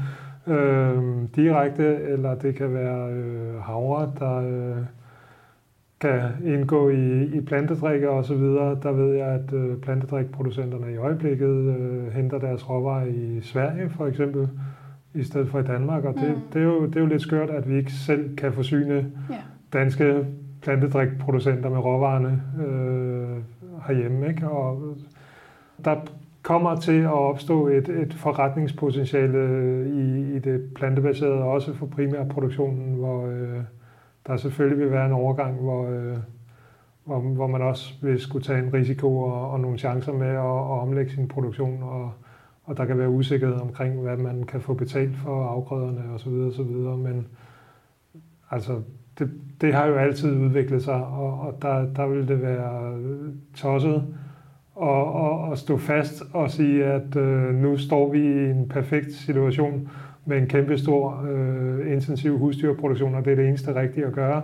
øh, 0.47 1.03
direkte, 1.37 1.97
eller 1.97 2.35
det 2.35 2.55
kan 2.55 2.75
være 2.75 3.13
øh, 3.13 3.61
havre, 3.61 4.13
der 4.19 4.37
øh, 4.37 4.85
kan 6.01 6.21
indgå 6.45 6.89
i, 6.89 7.25
i 7.25 7.41
plantedrikke 7.41 8.11
og 8.11 8.25
så 8.25 8.35
videre. 8.35 8.79
Der 8.83 8.93
ved 8.93 9.15
jeg, 9.15 9.27
at 9.27 9.53
øh, 9.53 9.77
plantedrikproducenterne 9.77 10.93
i 10.93 10.97
øjeblikket 10.97 11.77
øh, 11.77 12.13
henter 12.13 12.39
deres 12.39 12.71
råvarer 12.71 13.07
i 13.07 13.41
Sverige 13.43 13.91
for 13.91 14.07
eksempel, 14.07 14.49
i 15.15 15.23
stedet 15.23 15.49
for 15.49 15.59
i 15.59 15.63
Danmark. 15.63 16.05
Og 16.05 16.15
det, 16.15 16.29
mm. 16.29 16.41
det, 16.53 16.63
er, 16.63 16.67
jo, 16.67 16.87
det 16.87 16.97
er 16.97 17.01
jo 17.01 17.07
lidt 17.07 17.23
skørt, 17.23 17.51
at 17.51 17.69
vi 17.69 17.77
ikke 17.77 17.93
selv 17.93 18.37
kan 18.37 18.53
forsyne 18.53 18.95
yeah. 18.95 19.41
danske 19.73 20.27
plantedrikproducenter 20.63 21.71
med 21.71 21.79
råvarerne 21.79 22.43
øh, 22.67 23.43
herhjemme. 23.87 24.29
Ikke? 24.29 24.49
Og 24.49 24.97
der 25.85 25.97
kommer 26.43 26.77
til 26.77 27.01
at 27.01 27.13
opstå 27.13 27.69
et, 27.69 27.89
et 27.89 28.15
forretningspotentiale 28.15 29.39
øh, 29.39 29.87
i, 29.87 30.37
i 30.37 30.39
det 30.39 30.75
plantebaserede, 30.75 31.43
også 31.43 31.75
for 31.75 31.87
primærproduktionen, 31.87 32.95
hvor 32.95 33.27
øh, 33.27 33.61
der 34.27 34.37
selvfølgelig 34.37 34.79
vil 34.79 34.91
være 34.91 35.07
en 35.07 35.13
overgang, 35.13 35.61
hvor, 35.61 35.89
øh, 35.89 36.17
hvor, 37.05 37.21
hvor 37.21 37.47
man 37.47 37.63
også 37.63 37.95
vil 38.03 38.21
skulle 38.21 38.45
tage 38.45 38.59
en 38.59 38.75
risiko 38.75 39.19
og, 39.19 39.51
og 39.51 39.61
nogle 39.61 39.79
chancer 39.79 40.13
med 40.13 40.29
at, 40.29 40.37
at 40.37 40.81
omlægge 40.81 41.13
sin 41.13 41.29
produktion, 41.29 41.83
og, 41.83 42.13
og 42.65 42.77
der 42.77 42.85
kan 42.85 42.99
være 42.99 43.11
usikkerhed 43.11 43.57
omkring, 43.57 44.01
hvad 44.01 44.17
man 44.17 44.43
kan 44.43 44.61
få 44.61 44.75
betalt 44.75 45.17
for 45.17 45.45
afgrøderne 45.45 46.15
osv. 46.15 46.33
osv. 46.33 46.99
Men 46.99 47.27
altså, 48.51 48.83
det, 49.21 49.31
det 49.61 49.75
har 49.75 49.87
jo 49.87 49.95
altid 49.95 50.33
udviklet 50.33 50.83
sig, 50.83 50.95
og, 50.95 51.41
og 51.41 51.59
der, 51.63 51.87
der 51.97 52.07
vil 52.07 52.29
det 52.29 52.43
være 52.43 52.99
tosset 53.57 54.05
og, 54.75 55.15
og, 55.15 55.41
og 55.41 55.59
stå 55.59 55.77
fast 55.77 56.23
og 56.33 56.51
sige, 56.51 56.85
at 56.85 57.17
øh, 57.17 57.55
nu 57.55 57.77
står 57.77 58.13
vi 58.13 58.19
i 58.19 58.51
en 58.51 58.69
perfekt 58.69 59.13
situation 59.13 59.89
med 60.25 60.39
en 60.39 60.47
kæmpe 60.47 60.79
stor 60.79 61.25
øh, 61.31 61.93
intensiv 61.93 62.39
husdyrproduktion, 62.39 63.15
og 63.15 63.25
det 63.25 63.33
er 63.33 63.37
det 63.37 63.49
eneste 63.49 63.75
rigtige 63.75 64.07
at 64.07 64.13
gøre. 64.13 64.43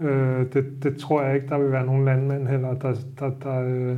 Øh, 0.00 0.46
det, 0.52 0.64
det 0.82 0.96
tror 0.96 1.22
jeg 1.22 1.34
ikke, 1.34 1.48
der 1.48 1.58
vil 1.58 1.72
være 1.72 1.86
nogen 1.86 2.04
landmænd 2.04 2.48
heller, 2.48 2.74
der, 2.74 2.94
der, 3.18 3.30
der, 3.42 3.62
øh, 3.64 3.96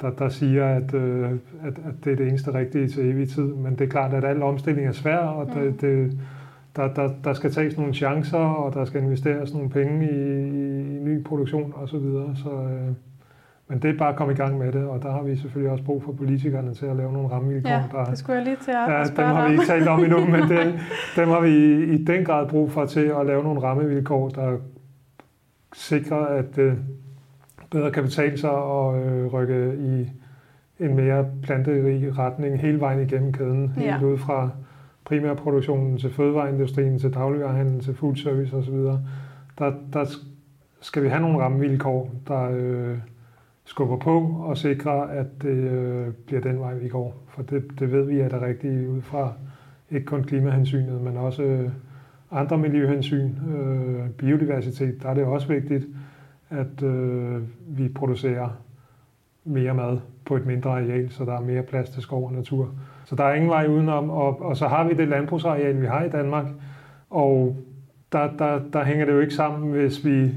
der, 0.00 0.10
der 0.10 0.28
siger, 0.28 0.66
at, 0.66 0.94
øh, 0.94 1.30
at, 1.62 1.78
at 1.88 1.94
det 2.04 2.12
er 2.12 2.16
det 2.16 2.28
eneste 2.28 2.54
rigtige 2.54 2.88
til 2.88 3.10
evig 3.10 3.28
tid. 3.28 3.54
Men 3.54 3.72
det 3.72 3.80
er 3.80 3.88
klart, 3.88 4.14
at 4.14 4.24
al 4.24 4.42
omstilling 4.42 4.86
er 4.86 4.92
svær, 4.92 5.16
og 5.16 5.46
mm. 5.46 5.52
det, 5.52 5.80
det, 5.80 6.20
der, 6.78 6.94
der, 6.94 7.10
der 7.24 7.32
skal 7.32 7.52
tages 7.52 7.76
nogle 7.76 7.94
chancer, 7.94 8.38
og 8.38 8.74
der 8.74 8.84
skal 8.84 9.02
investeres 9.02 9.54
nogle 9.54 9.70
penge 9.70 10.10
i, 10.10 10.14
i, 10.14 10.96
i 10.96 11.00
ny 11.00 11.24
produktion 11.24 11.74
osv. 11.76 11.88
Så, 11.88 11.98
videre. 11.98 12.36
så 12.36 12.50
øh, 12.50 12.92
men 13.68 13.78
det 13.78 13.90
er 13.90 13.98
bare 13.98 14.08
at 14.08 14.16
komme 14.16 14.32
i 14.32 14.36
gang 14.36 14.58
med 14.58 14.72
det, 14.72 14.84
og 14.84 15.02
der 15.02 15.12
har 15.12 15.22
vi 15.22 15.36
selvfølgelig 15.36 15.72
også 15.72 15.84
brug 15.84 16.02
for 16.02 16.12
politikerne 16.12 16.74
til 16.74 16.86
at 16.86 16.96
lave 16.96 17.12
nogle 17.12 17.28
rammevilkår. 17.28 17.70
Ja, 17.70 17.82
der, 17.92 18.04
det 18.04 18.18
skulle 18.18 18.36
jeg 18.36 18.44
lige 18.44 18.56
til 18.64 18.70
at 18.70 18.90
ja, 18.90 19.04
dem 19.16 19.24
har 19.24 19.46
vi 19.46 19.52
ikke 19.52 19.64
talt 19.66 19.88
om 19.88 20.04
endnu, 20.04 20.26
men 20.26 20.42
det, 20.42 20.80
dem 21.16 21.28
har 21.28 21.40
vi 21.40 21.84
i 21.94 22.04
den 22.04 22.24
grad 22.24 22.48
brug 22.48 22.70
for 22.70 22.84
til 22.84 23.12
at 23.20 23.26
lave 23.26 23.42
nogle 23.42 23.62
rammevilkår, 23.62 24.28
der 24.28 24.56
sikrer, 25.72 26.26
at 26.26 26.56
det 26.56 26.78
bedre 27.70 27.90
kan 27.90 28.02
betale 28.02 28.38
sig 28.38 28.50
at 28.50 29.06
øh, 29.06 29.26
rykke 29.26 29.74
i 29.78 30.10
en 30.84 30.96
mere 30.96 31.26
planterig 31.42 32.18
retning 32.18 32.60
hele 32.60 32.80
vejen 32.80 33.02
igennem 33.02 33.32
kæden, 33.32 33.68
helt 33.68 33.86
ja. 33.86 34.02
ud 34.02 34.18
fra 34.18 34.50
primærproduktionen 35.08 35.98
til 35.98 36.10
fødevareindustrien, 36.10 36.98
til 36.98 37.14
dagligvarehandel, 37.14 37.80
til 37.80 37.94
food 37.94 38.16
service 38.16 38.56
osv. 38.56 38.74
Der, 39.58 39.72
der 39.92 40.04
skal 40.80 41.02
vi 41.02 41.08
have 41.08 41.20
nogle 41.20 41.38
rammevilkår, 41.38 42.10
der... 42.28 42.50
Øh, 42.52 42.98
skubber 43.68 43.96
på 43.96 44.20
og 44.40 44.58
sikrer, 44.58 45.02
at 45.02 45.26
det 45.42 45.48
øh, 45.48 46.12
bliver 46.26 46.40
den 46.40 46.60
vej, 46.60 46.74
vi 46.74 46.88
går. 46.88 47.22
For 47.28 47.42
det, 47.42 47.64
det 47.78 47.92
ved 47.92 48.04
vi 48.04 48.20
er 48.20 48.28
det 48.28 48.42
rigtige 48.42 48.90
ud 48.90 49.02
fra 49.02 49.32
ikke 49.90 50.06
kun 50.06 50.22
klimahensynet, 50.22 51.00
men 51.00 51.16
også 51.16 51.42
øh, 51.42 51.70
andre 52.30 52.58
miljøhensyn, 52.58 53.30
øh, 53.48 54.10
biodiversitet. 54.10 55.02
Der 55.02 55.08
er 55.08 55.14
det 55.14 55.24
også 55.24 55.48
vigtigt, 55.48 55.86
at 56.50 56.82
øh, 56.82 57.42
vi 57.66 57.88
producerer 57.88 58.48
mere 59.44 59.74
mad 59.74 59.98
på 60.24 60.36
et 60.36 60.46
mindre 60.46 60.70
areal, 60.70 61.10
så 61.10 61.24
der 61.24 61.32
er 61.32 61.40
mere 61.40 61.62
plads 61.62 61.90
til 61.90 62.02
skov 62.02 62.26
og 62.26 62.32
natur. 62.32 62.74
Så 63.08 63.14
der 63.16 63.24
er 63.24 63.34
ingen 63.34 63.50
vej 63.50 63.66
udenom, 63.66 64.10
og, 64.10 64.42
og 64.42 64.56
så 64.56 64.68
har 64.68 64.88
vi 64.88 64.94
det 64.94 65.08
landbrugsareal, 65.08 65.80
vi 65.80 65.86
har 65.86 66.04
i 66.04 66.08
Danmark, 66.08 66.46
og 67.10 67.56
der, 68.12 68.30
der, 68.38 68.60
der 68.72 68.84
hænger 68.84 69.04
det 69.04 69.12
jo 69.12 69.20
ikke 69.20 69.34
sammen, 69.34 69.70
hvis 69.70 70.04
vi 70.04 70.30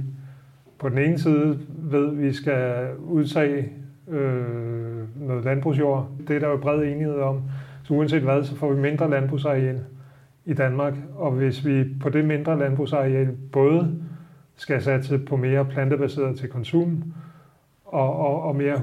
på 0.79 0.89
den 0.89 0.97
ene 0.97 1.19
side 1.19 1.59
ved, 1.69 2.07
at 2.07 2.19
vi 2.19 2.33
skal 2.33 2.87
udtage 2.99 3.69
øh, 4.07 5.27
noget 5.27 5.45
landbrugsjord. 5.45 6.07
Det 6.27 6.35
er 6.35 6.39
der 6.39 6.47
jo 6.47 6.57
bred 6.57 6.83
enighed 6.83 7.19
om. 7.19 7.41
Så 7.83 7.93
uanset 7.93 8.21
hvad, 8.21 8.43
så 8.43 8.55
får 8.55 8.73
vi 8.73 8.81
mindre 8.81 9.09
landbrugsareal 9.09 9.79
i 10.45 10.53
Danmark. 10.53 10.93
Og 11.15 11.31
hvis 11.31 11.65
vi 11.65 11.85
på 12.01 12.09
det 12.09 12.25
mindre 12.25 12.59
landbrugsareal 12.59 13.29
både 13.51 13.95
skal 14.55 14.81
satse 14.81 15.19
på 15.19 15.35
mere 15.35 15.65
plantebaseret 15.65 16.39
til 16.39 16.49
konsum 16.49 17.03
og, 17.85 18.15
og, 18.19 18.43
og 18.43 18.55
mere 18.55 18.77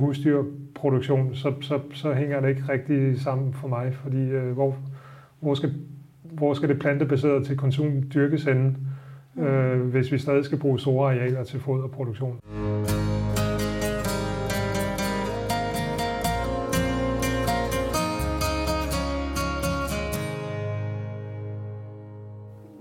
husdyrproduktion, 0.78 1.34
så, 1.34 1.52
så, 1.60 1.80
så 1.94 2.12
hænger 2.12 2.40
det 2.40 2.48
ikke 2.48 2.62
rigtig 2.68 3.20
sammen 3.20 3.54
for 3.54 3.68
mig. 3.68 3.94
Fordi 3.94 4.22
øh, 4.30 4.52
hvor, 4.52 4.76
hvor, 5.40 5.54
skal, 5.54 5.74
hvor 6.22 6.54
skal 6.54 6.68
det 6.68 6.78
plantebaserede 6.78 7.44
til 7.44 7.56
konsum 7.56 8.02
dyrkes 8.14 8.44
henne? 8.44 8.76
øh, 9.38 9.80
hvis 9.80 10.12
vi 10.12 10.18
stadig 10.18 10.44
skal 10.44 10.58
bruge 10.58 10.80
store 10.80 11.10
arealer 11.10 11.44
til 11.44 11.60
foderproduktion. 11.60 12.38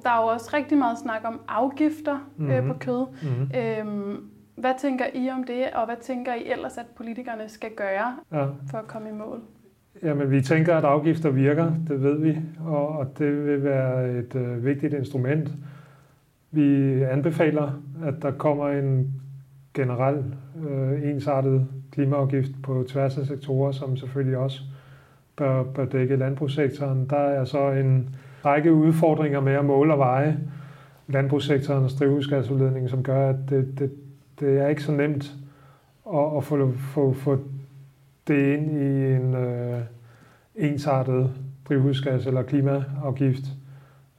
Der 0.03 0.13
er 0.13 0.21
jo 0.21 0.27
også 0.27 0.49
rigtig 0.53 0.77
meget 0.77 0.97
snak 0.97 1.21
om 1.25 1.39
afgifter 1.47 2.29
mm-hmm. 2.37 2.53
øh, 2.53 2.67
på 2.67 2.73
kød. 2.79 3.05
Mm-hmm. 3.21 3.51
Øhm, 3.59 4.36
hvad 4.57 4.73
tænker 4.81 5.05
I 5.13 5.29
om 5.29 5.43
det, 5.43 5.63
og 5.73 5.85
hvad 5.85 5.95
tænker 6.01 6.33
I 6.33 6.51
ellers, 6.51 6.77
at 6.77 6.85
politikerne 6.95 7.49
skal 7.49 7.69
gøre 7.75 8.17
ja. 8.31 8.45
for 8.71 8.77
at 8.77 8.87
komme 8.87 9.09
i 9.09 9.13
mål? 9.13 9.41
Jamen, 10.03 10.31
vi 10.31 10.41
tænker, 10.41 10.75
at 10.75 10.83
afgifter 10.83 11.29
virker, 11.29 11.71
det 11.87 12.03
ved 12.03 12.19
vi, 12.19 12.37
og, 12.65 12.87
og 12.87 13.19
det 13.19 13.45
vil 13.45 13.63
være 13.63 14.11
et 14.11 14.35
øh, 14.35 14.65
vigtigt 14.65 14.93
instrument 14.93 15.49
vi 16.51 17.01
anbefaler, 17.03 17.71
at 18.05 18.13
der 18.21 18.31
kommer 18.31 18.69
en 18.69 19.13
generel 19.73 20.23
øh, 20.69 21.09
ensartet 21.09 21.67
klimaafgift 21.91 22.51
på 22.63 22.85
tværs 22.87 23.17
af 23.17 23.25
sektorer, 23.25 23.71
som 23.71 23.97
selvfølgelig 23.97 24.37
også 24.37 24.61
bør, 25.35 25.63
bør 25.63 25.85
dække 25.85 26.15
landbrugssektoren. 26.15 27.07
Der 27.09 27.17
er 27.17 27.45
så 27.45 27.71
en 27.71 28.15
række 28.45 28.73
udfordringer 28.73 29.39
med 29.39 29.53
at 29.53 29.65
måle 29.65 29.93
og 29.93 29.99
veje 29.99 30.39
landbrugssektorens 31.07 31.95
drivhusgasudledning, 31.95 32.89
som 32.89 33.03
gør, 33.03 33.29
at 33.29 33.35
det, 33.49 33.79
det, 33.79 33.91
det 34.39 34.59
er 34.59 34.67
ikke 34.67 34.83
så 34.83 34.91
nemt 34.91 35.35
at, 36.13 36.37
at 36.37 36.43
få, 36.43 36.71
få, 36.77 37.13
få 37.13 37.39
det 38.27 38.53
ind 38.53 38.71
i 38.71 39.15
en 39.15 39.35
øh, 39.35 39.81
ensartet 40.55 41.31
drivhusgas- 41.69 42.27
eller 42.27 42.43
klimaafgift 42.43 43.43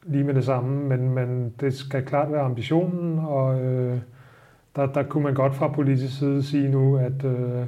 lige 0.06 0.24
med 0.24 0.34
det 0.34 0.44
samme, 0.44 0.88
men, 0.88 1.10
men 1.14 1.54
det 1.60 1.74
skal 1.74 2.04
klart 2.04 2.32
være 2.32 2.40
ambitionen, 2.40 3.18
og 3.18 3.60
øh, 3.60 3.98
der, 4.76 4.86
der 4.86 5.02
kunne 5.02 5.24
man 5.24 5.34
godt 5.34 5.54
fra 5.54 5.68
politisk 5.68 6.18
side 6.18 6.42
sige 6.42 6.68
nu, 6.68 6.96
at, 6.96 7.24
øh, 7.24 7.66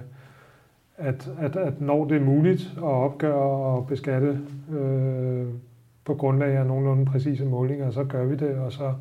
at, 0.97 1.31
at, 1.39 1.57
at 1.57 1.81
når 1.81 2.05
det 2.05 2.17
er 2.17 2.25
muligt 2.25 2.73
at 2.77 2.83
opgøre 2.83 3.65
og 3.75 3.87
beskatte 3.87 4.41
øh, 4.73 5.47
på 6.05 6.15
grundlag 6.15 6.57
af 6.57 6.67
nogenlunde 6.67 7.05
præcise 7.05 7.45
målinger, 7.45 7.91
så 7.91 8.05
gør 8.05 8.25
vi 8.25 8.37
det, 8.37 8.57
og 8.57 8.73
så 8.73 8.95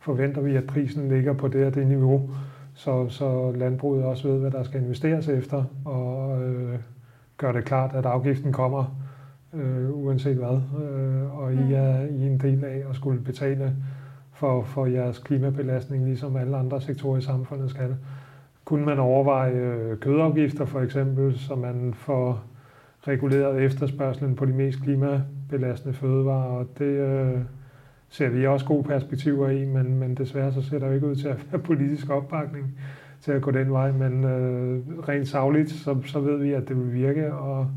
forventer 0.00 0.40
vi, 0.40 0.56
at 0.56 0.66
prisen 0.66 1.08
ligger 1.08 1.32
på 1.32 1.48
det 1.48 1.66
og 1.66 1.74
det 1.74 1.86
niveau, 1.86 2.30
så, 2.74 3.08
så 3.08 3.52
landbruget 3.52 4.04
også 4.04 4.28
ved, 4.28 4.40
hvad 4.40 4.50
der 4.50 4.62
skal 4.62 4.82
investeres 4.82 5.28
efter, 5.28 5.64
og 5.84 6.42
øh, 6.42 6.78
gør 7.36 7.52
det 7.52 7.64
klart, 7.64 7.94
at 7.94 8.06
afgiften 8.06 8.52
kommer 8.52 8.96
øh, 9.54 9.90
uanset 9.90 10.36
hvad. 10.36 10.60
Øh, 10.84 11.38
og 11.38 11.52
I 11.52 11.56
mm. 11.56 11.72
er 11.74 12.00
I 12.00 12.26
en 12.26 12.38
del 12.38 12.64
af 12.64 12.82
at 12.90 12.96
skulle 12.96 13.20
betale 13.20 13.76
for, 14.32 14.62
for 14.62 14.86
jeres 14.86 15.18
klimabelastning, 15.18 16.04
ligesom 16.04 16.36
alle 16.36 16.56
andre 16.56 16.80
sektorer 16.80 17.18
i 17.18 17.22
samfundet 17.22 17.70
skal. 17.70 17.96
Kunne 18.64 18.84
man 18.86 18.98
overveje 18.98 19.52
øh, 19.52 19.98
kødafgifter 19.98 20.64
for 20.64 20.80
eksempel, 20.80 21.38
så 21.38 21.54
man 21.54 21.94
får 21.96 22.42
reguleret 23.08 23.62
efterspørgselen 23.62 24.36
på 24.36 24.44
de 24.44 24.52
mest 24.52 24.82
klimabelastende 24.82 25.34
klimabelastende 25.48 25.94
fødevarer, 25.94 26.50
og 26.50 26.66
det 26.78 26.84
øh, 26.84 27.38
ser 28.08 28.28
vi 28.28 28.46
også 28.46 28.66
gode 28.66 28.82
perspektiver 28.82 29.48
i, 29.48 29.64
men, 29.64 29.98
men 29.98 30.14
desværre 30.14 30.52
så 30.52 30.62
ser 30.62 30.78
der 30.78 30.92
ikke 30.92 31.06
ud 31.06 31.16
til 31.16 31.28
at 31.28 31.52
være 31.52 31.62
politisk 31.70 32.10
opbakning 32.10 32.78
til 33.20 33.32
at 33.32 33.42
gå 33.42 33.50
den 33.50 33.72
vej, 33.72 33.92
men 33.92 34.24
øh, 34.24 34.98
rent 35.08 35.28
savligt, 35.28 35.70
så, 35.70 35.96
så 36.06 36.20
ved 36.20 36.38
vi, 36.38 36.52
at 36.52 36.68
det 36.68 36.76
vil 36.76 36.92
virke, 36.92 37.34
og, 37.34 37.70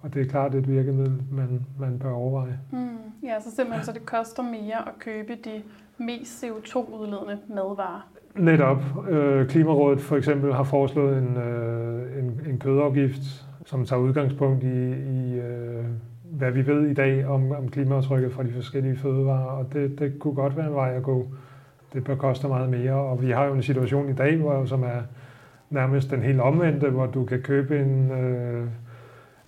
og 0.00 0.14
det 0.14 0.22
er 0.22 0.30
klart 0.30 0.54
et 0.54 0.68
virkemiddel, 0.68 1.22
man, 1.30 1.66
man 1.78 1.98
bør 1.98 2.12
overveje. 2.12 2.58
Mm. 2.72 2.88
Ja, 3.22 3.40
så 3.40 3.50
simpelthen 3.56 3.84
så 3.84 3.92
det 3.92 4.06
koster 4.06 4.42
mere 4.42 4.88
at 4.88 4.98
købe 4.98 5.32
de 5.44 5.62
mest 5.98 6.44
CO2-udledende 6.44 7.38
madvarer. 7.48 8.10
Netop. 8.36 9.08
Øh, 9.08 9.48
Klimarådet 9.48 10.00
for 10.00 10.16
eksempel 10.16 10.54
har 10.54 10.62
foreslået 10.62 11.18
en, 11.18 11.36
øh, 11.36 12.18
en, 12.18 12.40
en 12.46 12.58
kødafgift, 12.58 13.46
som 13.66 13.84
tager 13.84 14.00
udgangspunkt 14.00 14.64
i, 14.64 14.90
i 14.90 15.38
øh, 15.38 15.84
hvad 16.30 16.50
vi 16.50 16.66
ved 16.66 16.86
i 16.86 16.94
dag 16.94 17.26
om, 17.26 17.52
om 17.52 17.68
klimaaftrykket 17.68 18.32
fra 18.32 18.42
de 18.42 18.52
forskellige 18.52 18.96
fødevarer, 18.96 19.44
og 19.44 19.66
det, 19.72 19.98
det 19.98 20.18
kunne 20.18 20.34
godt 20.34 20.56
være 20.56 20.66
en 20.66 20.74
vej 20.74 20.92
at 20.96 21.02
gå. 21.02 21.26
Det 21.92 22.04
bør 22.04 22.14
koste 22.14 22.48
meget 22.48 22.70
mere, 22.70 22.92
og 22.92 23.22
vi 23.22 23.30
har 23.30 23.44
jo 23.44 23.54
en 23.54 23.62
situation 23.62 24.08
i 24.10 24.12
dag, 24.12 24.36
hvor, 24.36 24.64
som 24.64 24.82
er 24.82 25.02
nærmest 25.70 26.10
den 26.10 26.22
helt 26.22 26.40
omvendte, 26.40 26.90
hvor 26.90 27.06
du 27.06 27.24
kan 27.24 27.42
købe 27.42 27.80
en, 27.80 28.10
øh, 28.10 28.66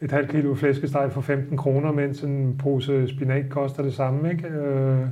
et 0.01 0.12
halvt 0.12 0.31
kilo 0.31 0.55
flæskesteg 0.55 1.12
for 1.12 1.21
15 1.21 1.57
kroner, 1.57 1.93
mens 1.93 2.23
en 2.23 2.57
pose 2.59 3.09
spinat 3.09 3.51
koster 3.51 3.83
det 3.83 3.95
samme. 3.95 4.31
Ikke? 4.31 4.49
Øh, 4.49 5.07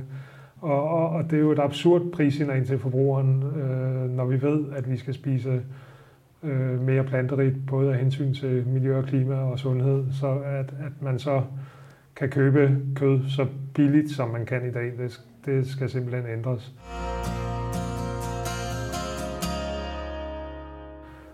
og, 0.61 0.89
og, 0.89 1.09
og 1.09 1.23
det 1.23 1.37
er 1.37 1.41
jo 1.41 1.51
et 1.51 1.59
absurd 1.59 2.01
prissignal 2.11 2.65
til 2.65 2.79
forbrugeren, 2.79 3.43
øh, 3.43 4.09
når 4.09 4.25
vi 4.25 4.41
ved, 4.41 4.65
at 4.75 4.91
vi 4.91 4.97
skal 4.97 5.13
spise 5.13 5.61
øh, 6.43 6.81
mere 6.81 7.03
planterigt, 7.03 7.55
både 7.67 7.93
af 7.93 7.99
hensyn 7.99 8.33
til 8.33 8.67
miljø 8.67 8.97
og 8.97 9.03
klima 9.03 9.35
og 9.35 9.59
sundhed, 9.59 10.05
så 10.11 10.27
at, 10.45 10.73
at 10.85 11.01
man 11.01 11.19
så 11.19 11.43
kan 12.15 12.29
købe 12.29 12.77
kød 12.95 13.19
så 13.29 13.47
billigt, 13.75 14.11
som 14.11 14.29
man 14.29 14.45
kan 14.45 14.69
i 14.69 14.71
dag, 14.71 14.91
det, 14.97 15.21
det 15.45 15.67
skal 15.67 15.89
simpelthen 15.89 16.25
ændres. 16.33 16.73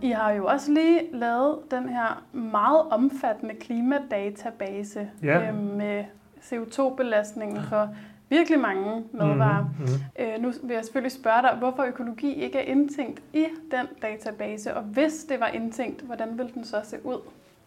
I 0.01 0.09
har 0.09 0.31
jo 0.31 0.45
også 0.45 0.71
lige 0.71 0.99
lavet 1.13 1.57
den 1.71 1.89
her 1.89 2.23
meget 2.33 2.81
omfattende 2.91 3.55
klimadatabase 3.55 5.09
ja. 5.23 5.49
øh, 5.49 5.55
med 5.77 6.03
CO2-belastningen 6.41 7.61
for 7.61 7.89
virkelig 8.29 8.59
mange 8.59 9.03
madvarer. 9.13 9.63
Mm-hmm. 9.63 9.93
Øh, 10.19 10.41
nu 10.41 10.51
vil 10.63 10.73
jeg 10.73 10.83
selvfølgelig 10.83 11.11
spørge 11.11 11.41
dig, 11.41 11.51
hvorfor 11.59 11.83
økologi 11.83 12.33
ikke 12.33 12.57
er 12.57 12.71
indtænkt 12.71 13.19
i 13.33 13.45
den 13.71 13.87
database, 14.01 14.73
og 14.73 14.83
hvis 14.83 15.25
det 15.29 15.39
var 15.39 15.47
indtænkt, 15.47 16.01
hvordan 16.01 16.27
vil 16.37 16.45
den 16.53 16.65
så 16.65 16.77
se 16.83 16.97
ud? 17.03 17.19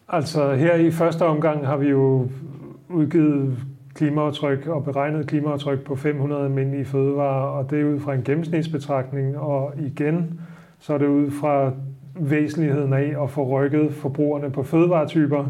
Altså 0.09 0.53
her 0.53 0.75
i 0.75 0.91
første 0.91 1.25
omgang 1.25 1.67
har 1.67 1.77
vi 1.77 1.89
jo 1.89 2.29
udgivet 2.89 3.57
klimaaftryk 3.93 4.67
og 4.67 4.83
beregnet 4.83 5.27
klimaaftryk 5.27 5.85
på 5.85 5.95
500 5.95 6.43
almindelige 6.43 6.85
fødevarer, 6.85 7.47
og 7.47 7.69
det 7.69 7.81
er 7.81 7.85
ud 7.85 7.99
fra 7.99 8.13
en 8.13 8.23
gennemsnitsbetragtning, 8.23 9.37
og 9.37 9.73
igen 9.77 10.39
så 10.79 10.93
er 10.93 10.97
det 10.97 11.07
ud 11.07 11.31
fra 11.31 11.71
væsentligheden 12.15 12.93
af 12.93 13.23
at 13.23 13.29
få 13.29 13.43
rykket 13.43 13.93
forbrugerne 13.93 14.49
på 14.49 14.63
fødevaretyper, 14.63 15.45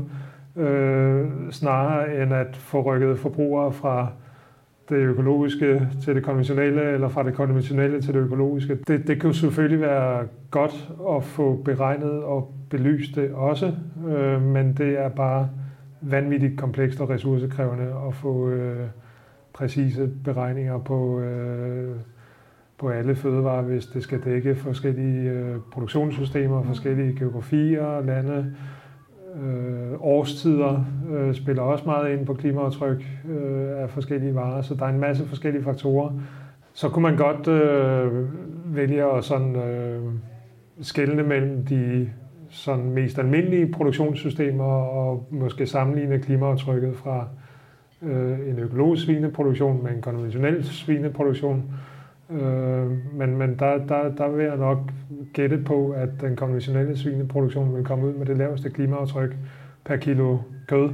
øh, 0.56 1.26
snarere 1.52 2.24
end 2.24 2.34
at 2.34 2.56
få 2.56 2.82
rykket 2.82 3.20
forbrugere 3.20 3.72
fra 3.72 4.08
det 4.92 4.98
økologiske 4.98 5.88
til 6.04 6.16
det 6.16 6.24
konventionelle, 6.24 6.82
eller 6.82 7.10
fra 7.10 7.24
det 7.24 7.34
konventionelle 7.34 8.02
til 8.02 8.14
det 8.14 8.20
økologiske. 8.20 8.76
Det, 8.88 9.08
det 9.08 9.22
kan 9.22 9.30
jo 9.30 9.34
selvfølgelig 9.34 9.82
være 9.82 10.28
godt 10.52 10.92
at 11.18 11.24
få 11.24 11.62
beregnet 11.66 12.24
og 12.24 12.54
belyst 12.70 13.16
det 13.16 13.32
også, 13.32 13.74
øh, 14.08 14.42
men 14.42 14.74
det 14.74 15.00
er 15.00 15.10
bare 15.10 15.50
vanvittigt 16.02 16.60
komplekst 16.60 17.02
og 17.02 17.10
ressourcekrævende 17.10 17.94
at 18.08 18.16
få 18.16 18.50
øh, 18.50 18.88
præcise 19.54 20.10
beregninger 20.24 20.78
på, 20.78 21.20
øh, 21.20 21.96
på 22.78 22.90
alle 22.90 23.16
fødevarer, 23.16 23.62
hvis 23.62 23.86
det 23.86 24.04
skal 24.04 24.24
dække 24.24 24.56
forskellige 24.56 25.30
øh, 25.30 25.56
produktionssystemer, 25.72 26.64
forskellige 26.64 27.16
geografier, 27.20 28.02
lande, 28.02 28.56
årstider 30.12 30.86
øh, 31.12 31.36
spiller 31.36 31.62
også 31.62 31.86
meget 31.86 32.14
ind 32.14 32.26
på 32.26 32.34
klimaaftryk 32.34 33.06
øh, 33.30 33.82
af 33.84 33.90
forskellige 33.90 34.36
varer, 34.36 34.62
så 34.62 34.76
der 34.76 34.86
er 34.86 34.90
en 34.90 35.00
masse 35.00 35.28
forskellige 35.28 35.64
faktorer. 35.64 36.12
Så 36.74 36.90
kunne 36.90 37.04
man 37.04 37.18
godt 37.18 37.48
øh, 37.48 38.28
vælge 38.76 39.04
at 39.04 39.24
sådan, 39.24 39.56
øh, 39.56 40.02
skælne 40.82 41.24
mellem 41.24 41.66
de 41.66 42.10
sådan 42.50 42.90
mest 42.90 43.20
almindelige 43.20 43.72
produktionssystemer 43.72 44.64
og 44.74 45.28
måske 45.32 45.68
sammenligne 45.68 46.20
klimaaftrykket 46.20 46.96
fra 46.96 47.28
øh, 48.02 48.50
en 48.50 48.60
økologisk 48.60 49.06
svineproduktion 49.06 49.84
med 49.84 49.92
en 49.92 50.02
konventionel 50.02 50.64
svineproduktion. 50.64 51.64
Øh, 52.30 52.92
men 53.14 53.38
men 53.38 53.56
der, 53.60 53.78
der, 53.78 54.16
der 54.18 54.30
vil 54.30 54.46
jeg 54.46 54.58
nok 54.58 54.78
gætte 55.34 55.58
på, 55.58 55.90
at 55.90 56.10
den 56.22 56.36
konventionelle 56.36 56.98
svineproduktion 56.98 57.76
vil 57.76 57.84
komme 57.84 58.08
ud 58.08 58.14
med 58.14 58.26
det 58.26 58.38
laveste 58.38 58.70
klimaaftryk 58.70 59.36
per 59.86 59.96
kilo 59.96 60.38
kød, 60.68 60.90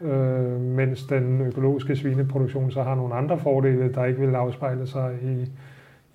øh, 0.00 0.60
mens 0.60 1.06
den 1.06 1.40
økologiske 1.40 1.96
svineproduktion 1.96 2.70
så 2.70 2.82
har 2.82 2.94
nogle 2.94 3.14
andre 3.14 3.38
fordele, 3.38 3.92
der 3.92 4.04
ikke 4.04 4.20
vil 4.20 4.34
afspejle 4.34 4.86
sig 4.86 5.14
i, 5.22 5.50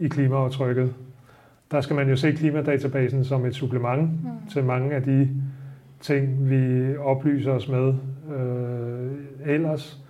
i 0.05 0.07
klimaaftrykket. 0.07 0.93
Der 1.71 1.81
skal 1.81 1.95
man 1.95 2.10
jo 2.10 2.15
se 2.15 2.31
klimadatabasen 2.31 3.23
som 3.23 3.45
et 3.45 3.55
supplement 3.55 4.01
mm. 4.01 4.29
til 4.49 4.63
mange 4.63 4.95
af 4.95 5.03
de 5.03 5.29
ting, 5.99 6.49
vi 6.49 6.95
oplyser 6.97 7.51
os 7.51 7.69
med 7.69 7.93
øh, 8.36 9.12
ellers 9.45 10.03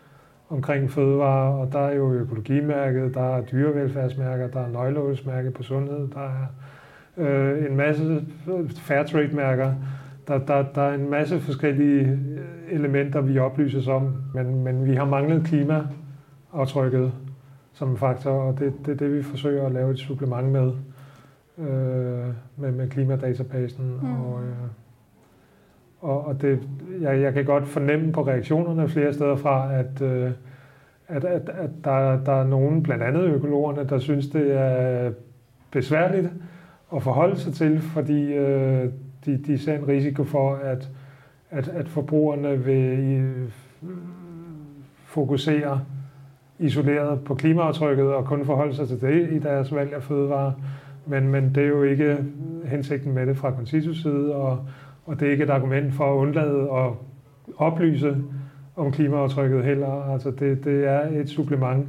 omkring 0.49 0.91
fødevarer, 0.91 1.53
og 1.53 1.73
der 1.73 1.79
er 1.79 1.95
jo 1.95 2.13
økologimærket, 2.13 3.13
der 3.13 3.35
er 3.35 3.41
dyrevelfærdsmærker, 3.41 4.47
der 4.47 4.59
er 4.59 4.69
nøglehulsmærket 4.69 5.53
på 5.53 5.63
sundhed, 5.63 6.07
der 6.07 6.21
er 6.21 6.47
øh, 7.17 7.65
en 7.65 7.77
masse 7.77 8.25
fairtrade-mærker. 8.75 9.73
Der, 10.27 10.37
der, 10.37 10.65
der 10.75 10.81
er 10.81 10.93
en 10.93 11.09
masse 11.09 11.39
forskellige 11.39 12.19
elementer, 12.69 13.21
vi 13.21 13.39
oplyses 13.39 13.87
om, 13.87 14.13
men, 14.33 14.63
men 14.63 14.85
vi 14.85 14.95
har 14.95 15.05
manglet 15.05 15.45
klimaaftrykket 15.45 17.11
som 17.73 17.89
en 17.89 17.97
faktor, 17.97 18.31
og 18.31 18.59
det 18.59 18.67
er 18.67 18.71
det, 18.85 18.99
det, 18.99 19.13
vi 19.13 19.23
forsøger 19.23 19.65
at 19.65 19.71
lave 19.71 19.91
et 19.91 19.99
supplement 19.99 20.47
med, 20.51 20.71
øh, 21.57 22.27
med, 22.57 22.71
med 22.71 22.89
klimadatabasen. 22.89 23.85
Mm. 24.01 24.25
Og, 24.25 24.41
øh, 24.41 24.53
og, 25.99 26.27
og 26.27 26.41
det, 26.41 26.59
jeg, 27.01 27.21
jeg 27.21 27.33
kan 27.33 27.45
godt 27.45 27.67
fornemme 27.67 28.11
på 28.11 28.27
reaktionerne 28.27 28.89
flere 28.89 29.13
steder 29.13 29.35
fra, 29.35 29.73
at, 29.73 30.01
øh, 30.01 30.31
at, 31.07 31.23
at, 31.23 31.49
at 31.49 31.69
der, 31.83 32.23
der 32.23 32.33
er 32.33 32.47
nogen, 32.47 32.83
blandt 32.83 33.03
andet 33.03 33.23
økologerne, 33.23 33.89
der 33.89 33.99
synes, 33.99 34.27
det 34.27 34.53
er 34.53 35.11
besværligt 35.71 36.29
at 36.95 37.03
forholde 37.03 37.37
sig 37.37 37.53
til, 37.53 37.79
fordi 37.79 38.33
øh, 38.33 38.89
de, 39.27 39.37
de 39.37 39.57
ser 39.57 39.77
en 39.77 39.87
risiko 39.87 40.23
for, 40.23 40.55
at, 40.55 40.89
at, 41.49 41.67
at 41.67 41.87
forbrugerne 41.87 42.65
vil 42.65 42.99
øh, 42.99 43.49
fokusere 45.05 45.81
isoleret 46.59 47.19
på 47.23 47.35
klimaaftrykket 47.35 48.05
og 48.05 48.25
kun 48.25 48.45
forholde 48.45 48.75
sig 48.75 48.87
til 48.87 49.01
det 49.01 49.31
i 49.31 49.39
deres 49.39 49.75
valg 49.75 49.93
af 49.93 50.03
fødevarer. 50.03 50.51
Men, 51.05 51.29
men 51.29 51.55
det 51.55 51.63
er 51.63 51.67
jo 51.67 51.83
ikke 51.83 52.17
hensigten 52.65 53.13
med 53.13 53.27
det 53.27 53.37
fra 53.37 53.51
Consisus 53.51 54.01
side, 54.01 54.35
og, 54.35 54.59
og 55.05 55.19
det 55.19 55.27
er 55.27 55.31
ikke 55.31 55.43
et 55.43 55.49
argument 55.49 55.93
for 55.93 56.13
at 56.13 56.17
undlade 56.17 56.61
at 56.61 56.91
oplyse 57.57 58.17
om 58.75 58.91
klimaaftrykket 58.91 59.63
heller. 59.63 60.13
Altså 60.13 60.31
det, 60.31 60.63
det 60.63 60.87
er 60.87 61.21
et 61.21 61.29
supplement. 61.29 61.87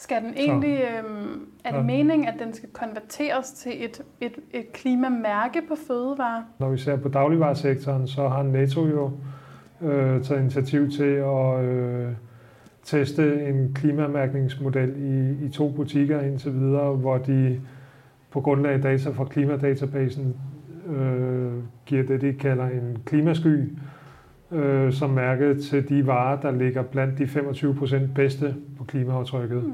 Skal 0.00 0.22
den 0.22 0.34
egentlig, 0.36 0.80
øh, 0.80 1.30
er 1.64 1.76
det 1.76 1.86
meningen, 1.86 2.28
at 2.28 2.34
den 2.38 2.52
skal 2.52 2.68
konverteres 2.72 3.52
til 3.52 3.84
et, 3.84 4.02
et, 4.20 4.32
et 4.52 4.72
klimamærke 4.72 5.62
på 5.68 5.74
fødevarer? 5.86 6.42
Når 6.58 6.70
vi 6.70 6.78
ser 6.78 6.96
på 6.96 7.08
dagligvaresektoren, 7.08 8.08
så 8.08 8.28
har 8.28 8.42
Netto 8.42 8.86
jo 8.86 9.10
øh, 9.82 10.22
taget 10.22 10.40
initiativ 10.40 10.90
til 10.90 11.12
at 11.12 11.64
øh, 11.64 12.12
teste 12.84 13.46
en 13.46 13.72
klimamærkningsmodel 13.74 14.92
i, 14.96 15.44
i 15.46 15.48
to 15.48 15.70
butikker 15.70 16.20
indtil 16.20 16.54
videre, 16.54 16.96
hvor 16.96 17.18
de 17.18 17.60
på 18.30 18.40
grundlag 18.40 18.72
af 18.72 18.82
data 18.82 19.10
fra 19.10 19.24
klimadatabasen 19.24 20.36
øh, 20.86 21.52
giver 21.86 22.02
det, 22.02 22.20
de 22.20 22.32
kalder 22.32 22.66
en 22.66 22.98
klimasky, 23.06 23.72
øh, 24.52 24.92
som 24.92 25.10
mærke 25.10 25.54
til 25.54 25.88
de 25.88 26.06
varer, 26.06 26.40
der 26.40 26.50
ligger 26.50 26.82
blandt 26.82 27.18
de 27.18 27.26
25 27.26 27.74
procent 27.74 28.14
bedste 28.14 28.54
på 28.78 28.84
klimaaftrykket. 28.84 29.64
Mm. 29.64 29.72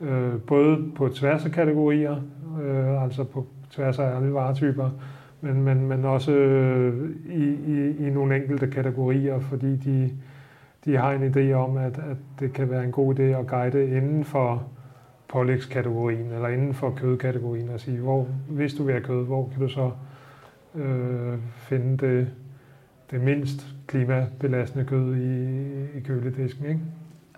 Øh, 0.00 0.40
både 0.46 0.90
på 0.96 1.08
tværs 1.08 1.44
af 1.44 1.50
kategorier, 1.50 2.16
øh, 2.62 3.02
altså 3.02 3.24
på 3.24 3.46
tværs 3.70 3.98
af 3.98 4.16
alle 4.16 4.34
varetyper, 4.34 4.90
men, 5.40 5.62
men, 5.62 5.88
men 5.88 6.04
også 6.04 6.32
øh, 6.32 7.10
i, 7.26 7.44
i, 7.66 8.06
i 8.06 8.10
nogle 8.10 8.36
enkelte 8.36 8.66
kategorier, 8.66 9.40
fordi 9.40 9.76
de, 9.76 10.10
de 10.84 10.96
har 10.96 11.12
en 11.12 11.34
idé 11.34 11.52
om, 11.52 11.76
at, 11.76 11.98
at 11.98 12.16
det 12.40 12.52
kan 12.52 12.70
være 12.70 12.84
en 12.84 12.92
god 12.92 13.18
idé 13.18 13.22
at 13.22 13.46
guide 13.46 13.96
inden 13.96 14.24
for 14.24 14.62
pålægskategorien, 15.28 16.32
eller 16.32 16.48
inden 16.48 16.74
for 16.74 16.90
kødkategorien, 16.90 17.68
og 17.68 17.80
sige, 17.80 17.98
hvor, 17.98 18.26
hvis 18.48 18.74
du 18.74 18.82
vil 18.82 18.92
have 18.92 19.04
kød, 19.04 19.24
hvor 19.24 19.48
kan 19.52 19.62
du 19.62 19.68
så 19.68 19.90
øh, 20.74 21.38
finde 21.56 21.96
det, 22.06 22.28
det 23.10 23.20
mindst 23.20 23.66
klimabelastende 23.86 24.84
kød 24.84 25.16
i, 25.16 25.98
i 25.98 26.00
køledisken. 26.00 26.66
Ikke? 26.66 26.80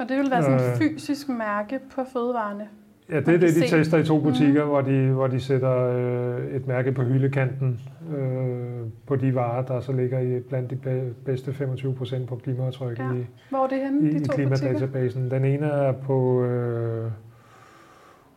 Og 0.00 0.08
det 0.08 0.18
vil 0.18 0.30
være 0.30 0.42
sådan 0.42 0.60
et 0.60 0.70
øh, 0.70 0.76
fysisk 0.78 1.28
mærke 1.28 1.80
på 1.94 2.00
fødevarene? 2.12 2.68
Ja, 3.10 3.20
det 3.20 3.28
er 3.28 3.38
det, 3.38 3.54
de 3.54 3.68
tester 3.68 3.98
i 3.98 4.04
to 4.04 4.20
butikker, 4.20 4.64
mm. 4.64 4.70
hvor, 4.70 4.80
de, 4.80 5.08
hvor 5.08 5.26
de 5.26 5.40
sætter 5.40 5.76
øh, 5.76 6.56
et 6.56 6.66
mærke 6.66 6.92
på 6.92 7.02
hyldekanten 7.02 7.80
øh, 8.16 8.86
på 9.06 9.16
de 9.16 9.34
varer, 9.34 9.62
der 9.62 9.80
så 9.80 9.92
ligger 9.92 10.18
i 10.18 10.40
blandt 10.40 10.70
de 10.70 11.12
bedste 11.24 11.52
25 11.52 11.94
procent 11.94 12.28
på 12.28 12.36
klimaaftryk 12.36 12.98
ja. 12.98 13.12
i, 13.12 13.26
hvor 13.50 13.64
er 13.64 13.68
det 13.68 13.78
henne, 13.78 14.10
i, 14.10 14.14
de 14.14 14.24
to 14.24 14.32
i 14.32 14.34
klimadatabasen. 14.34 15.30
Den 15.30 15.44
ene 15.44 15.66
er 15.66 15.92
på, 15.92 16.44
øh, 16.44 17.10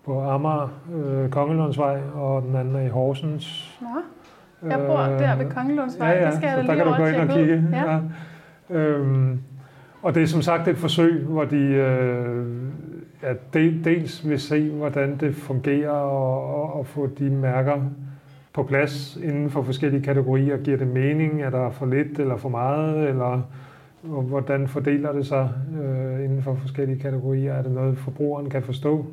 på 0.05 0.21
Amager, 0.21 0.81
øh, 0.95 1.29
Kongelundsvej, 1.29 1.99
og 2.13 2.41
den 2.41 2.55
anden 2.55 2.75
er 2.75 2.81
i 2.81 2.89
Horsens. 2.89 3.77
Nå. 3.81 3.87
Jeg 4.69 4.79
bor 4.87 4.97
der 4.97 5.35
ved 5.37 5.51
Kongelundsvej, 5.51 6.07
ja, 6.07 6.19
ja, 6.19 6.25
det 6.25 6.33
skal 6.35 6.47
jeg 6.47 6.57
da 6.57 6.61
lige 6.61 6.71
der 6.71 6.83
kan 6.83 6.85
du 6.85 6.97
gå 6.97 7.05
ind 7.05 7.15
og 7.15 7.27
kigge. 7.27 7.63
Ja. 7.71 7.91
Ja. 7.91 7.99
Øhm, 8.77 9.39
og 10.03 10.15
det 10.15 10.23
er 10.23 10.27
som 10.27 10.41
sagt 10.41 10.67
et 10.67 10.77
forsøg, 10.77 11.23
hvor 11.23 11.45
de 11.45 11.57
øh, 11.57 12.45
ja, 13.23 13.33
dels 13.83 14.29
vil 14.29 14.39
se, 14.39 14.69
hvordan 14.69 15.17
det 15.17 15.35
fungerer 15.35 15.89
og, 15.89 16.55
og, 16.55 16.73
og 16.73 16.87
få 16.87 17.09
de 17.19 17.29
mærker 17.29 17.81
på 18.53 18.63
plads 18.63 19.17
inden 19.23 19.49
for 19.49 19.63
forskellige 19.63 20.03
kategorier. 20.03 20.57
Giver 20.57 20.77
det 20.77 20.87
mening? 20.87 21.41
Er 21.41 21.49
der 21.49 21.69
for 21.71 21.85
lidt 21.85 22.19
eller 22.19 22.37
for 22.37 22.49
meget? 22.49 23.09
Eller 23.09 23.41
hvordan 24.01 24.67
fordeler 24.67 25.11
det 25.11 25.27
sig 25.27 25.49
øh, 25.83 26.25
inden 26.25 26.41
for 26.41 26.55
forskellige 26.55 26.99
kategorier? 26.99 27.53
Er 27.53 27.61
det 27.61 27.71
noget, 27.71 27.97
forbrugeren 27.97 28.49
kan 28.49 28.63
forstå? 28.63 29.05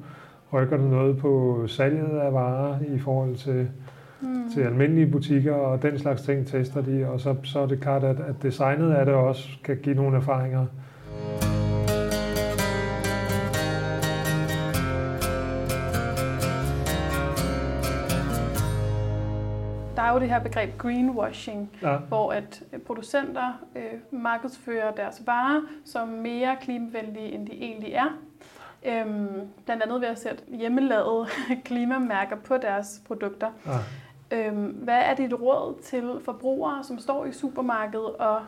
Rykker 0.53 0.76
det 0.76 0.90
noget 0.90 1.18
på 1.18 1.64
salget 1.66 2.18
af 2.18 2.33
varer 2.33 2.79
i 2.94 2.98
forhold 2.98 3.37
til, 3.37 3.68
mm. 4.22 4.50
til 4.54 4.61
almindelige 4.61 5.06
butikker 5.06 5.52
og 5.54 5.83
den 5.83 5.98
slags 5.98 6.22
ting 6.22 6.46
tester 6.46 6.83
de? 6.83 7.06
Og 7.09 7.20
så, 7.20 7.37
så 7.44 7.61
er 7.61 7.66
det 7.66 7.80
klart, 7.80 8.04
at, 8.04 8.20
at 8.20 8.42
designet 8.42 8.92
af 8.92 9.06
det 9.06 9.14
også 9.14 9.48
kan 9.64 9.76
give 9.83 9.94
nogle 9.94 10.16
erfaringer 10.16 10.66
der 20.00 20.06
er 20.06 20.12
jo 20.12 20.20
det 20.20 20.28
her 20.28 20.38
begreb 20.38 20.78
greenwashing, 20.78 21.70
ja. 21.83 21.96
hvor 21.96 22.33
at 22.33 22.62
producenter 22.87 23.52
øh, 23.76 24.20
markedsfører 24.20 24.94
deres 24.94 25.22
varer 25.26 25.61
som 25.85 26.09
mere 26.09 26.56
klimavenlige, 26.61 27.33
end 27.33 27.46
de 27.46 27.52
egentlig 27.52 27.92
er. 27.92 28.18
Øhm, 28.87 29.28
blandt 29.64 29.83
andet 29.83 30.00
ved 30.00 30.09
at 30.09 30.18
sætte 30.18 30.42
hjemmelavede 30.48 31.26
klimamærker 31.64 32.37
på 32.37 32.56
deres 32.56 33.02
produkter. 33.06 33.48
Ja. 33.66 33.72
Øhm, 34.33 34.66
hvad 34.66 35.01
er 35.05 35.14
dit 35.14 35.33
råd 35.33 35.83
til 35.83 36.11
forbrugere, 36.25 36.85
som 36.85 36.99
står 36.99 37.27
i 37.27 37.33
supermarkedet 37.33 38.16
og 38.19 38.40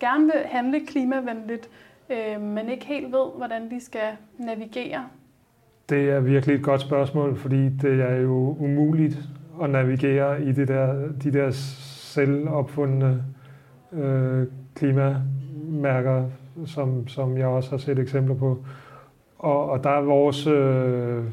gerne 0.00 0.24
vil 0.24 0.42
handle 0.44 0.86
klimavenligt, 0.86 1.70
øh, 2.10 2.40
men 2.40 2.68
ikke 2.68 2.86
helt 2.86 3.12
ved, 3.12 3.36
hvordan 3.36 3.70
de 3.70 3.84
skal 3.84 4.08
navigere? 4.38 5.04
Det 5.88 6.10
er 6.10 6.20
virkelig 6.20 6.56
et 6.56 6.62
godt 6.62 6.80
spørgsmål, 6.80 7.36
fordi 7.36 7.68
det 7.68 8.00
er 8.00 8.16
jo 8.16 8.56
umuligt 8.60 9.18
at 9.62 9.70
navigere 9.70 10.42
i 10.42 10.52
det 10.52 10.68
der, 10.68 11.08
de 11.22 11.32
der 11.32 11.50
selvopfundne 11.50 13.24
øh, 13.92 14.46
klimamærker, 14.74 16.24
som, 16.66 17.08
som 17.08 17.38
jeg 17.38 17.46
også 17.46 17.70
har 17.70 17.78
set 17.78 17.98
eksempler 17.98 18.34
på. 18.34 18.64
Og, 19.38 19.70
og 19.70 19.84
der 19.84 19.90
er 19.90 20.00
vores 20.00 20.46
øh, 20.46 21.24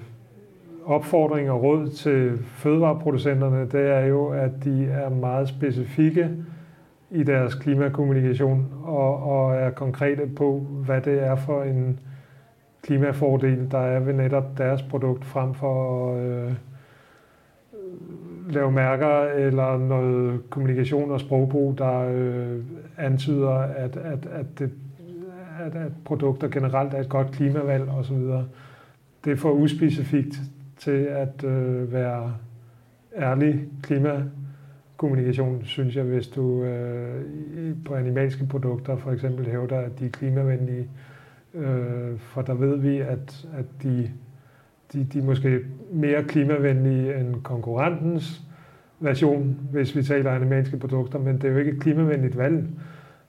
opfordring 0.87 1.51
og 1.51 1.63
råd 1.63 1.89
til 1.89 2.37
fødevareproducenterne, 2.37 3.61
det 3.71 3.89
er 3.89 4.05
jo, 4.05 4.27
at 4.27 4.51
de 4.63 4.85
er 4.85 5.09
meget 5.09 5.47
specifikke 5.47 6.29
i 7.11 7.23
deres 7.23 7.55
klimakommunikation 7.55 8.67
og, 8.83 9.23
og 9.23 9.55
er 9.55 9.69
konkrete 9.69 10.27
på, 10.35 10.59
hvad 10.85 11.01
det 11.01 11.23
er 11.23 11.35
for 11.35 11.63
en 11.63 11.99
klimafordel, 12.81 13.71
der 13.71 13.77
er 13.77 13.99
ved 13.99 14.13
netop 14.13 14.57
deres 14.57 14.81
produkt, 14.81 15.25
frem 15.25 15.53
for 15.53 16.13
øh, 16.15 16.53
lave 18.49 18.71
mærker 18.71 19.21
eller 19.21 19.77
noget 19.77 20.49
kommunikation 20.49 21.11
og 21.11 21.19
sprogbrug, 21.19 21.77
der 21.77 21.99
øh, 21.99 22.59
antyder, 22.97 23.49
at, 23.49 23.97
at, 23.97 24.25
at, 24.25 24.59
det, 24.59 24.71
at, 25.59 25.75
at 25.75 25.91
produkter 26.05 26.47
generelt 26.47 26.93
er 26.93 26.99
et 26.99 27.09
godt 27.09 27.31
klimavalg 27.31 27.89
osv. 27.89 28.17
Det 29.25 29.31
er 29.31 29.35
for 29.35 29.51
uspecifikt 29.51 30.41
til 30.77 31.05
at 31.05 31.43
øh, 31.43 31.93
være 31.93 32.35
ærlig 33.17 33.67
klimakommunikation, 33.83 35.61
synes 35.63 35.95
jeg, 35.95 36.03
hvis 36.03 36.27
du 36.27 36.63
øh, 36.63 37.23
på 37.85 37.95
animalske 37.95 38.45
produkter 38.45 38.97
for 38.97 39.11
eksempel 39.11 39.45
hævder, 39.45 39.79
at 39.79 39.99
de 39.99 40.05
er 40.05 40.09
klimavenlige. 40.09 40.89
Øh, 41.53 42.17
for 42.17 42.41
der 42.41 42.53
ved 42.53 42.77
vi, 42.77 42.97
at, 42.97 43.47
at 43.57 43.65
de 43.83 44.11
de, 44.93 45.03
de 45.13 45.19
er 45.19 45.23
måske 45.23 45.59
mere 45.93 46.23
klimavenlige 46.23 47.19
end 47.19 47.35
konkurrentens 47.43 48.41
version, 48.99 49.59
hvis 49.71 49.95
vi 49.95 50.03
taler 50.03 50.31
animalske 50.31 50.77
produkter, 50.77 51.19
men 51.19 51.35
det 51.35 51.43
er 51.43 51.51
jo 51.51 51.57
ikke 51.57 51.71
et 51.71 51.81
klimavenligt 51.81 52.37
valg. 52.37 52.67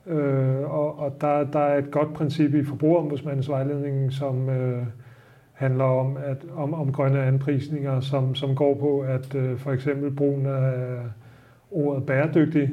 Øh, 0.07 0.61
og 0.61 0.99
og 0.99 1.17
der, 1.21 1.43
der 1.43 1.59
er 1.59 1.77
et 1.77 1.91
godt 1.91 2.13
princip 2.13 2.53
i 2.53 2.63
forbrugerombudsmandens 2.63 3.49
vejledning, 3.49 4.11
som 4.11 4.49
øh, 4.49 4.83
handler 5.59 5.83
om, 5.83 6.17
at, 6.25 6.45
om, 6.55 6.73
om 6.73 6.91
grønne 6.91 7.23
anprisninger, 7.23 7.99
som, 7.99 8.35
som 8.35 8.55
går 8.55 8.75
på, 8.75 8.99
at 8.99 9.35
øh, 9.35 9.57
for 9.57 9.71
eksempel 9.71 10.11
brugen 10.11 10.45
af 10.45 10.73
ordet 11.71 12.05
bæredygtig 12.05 12.69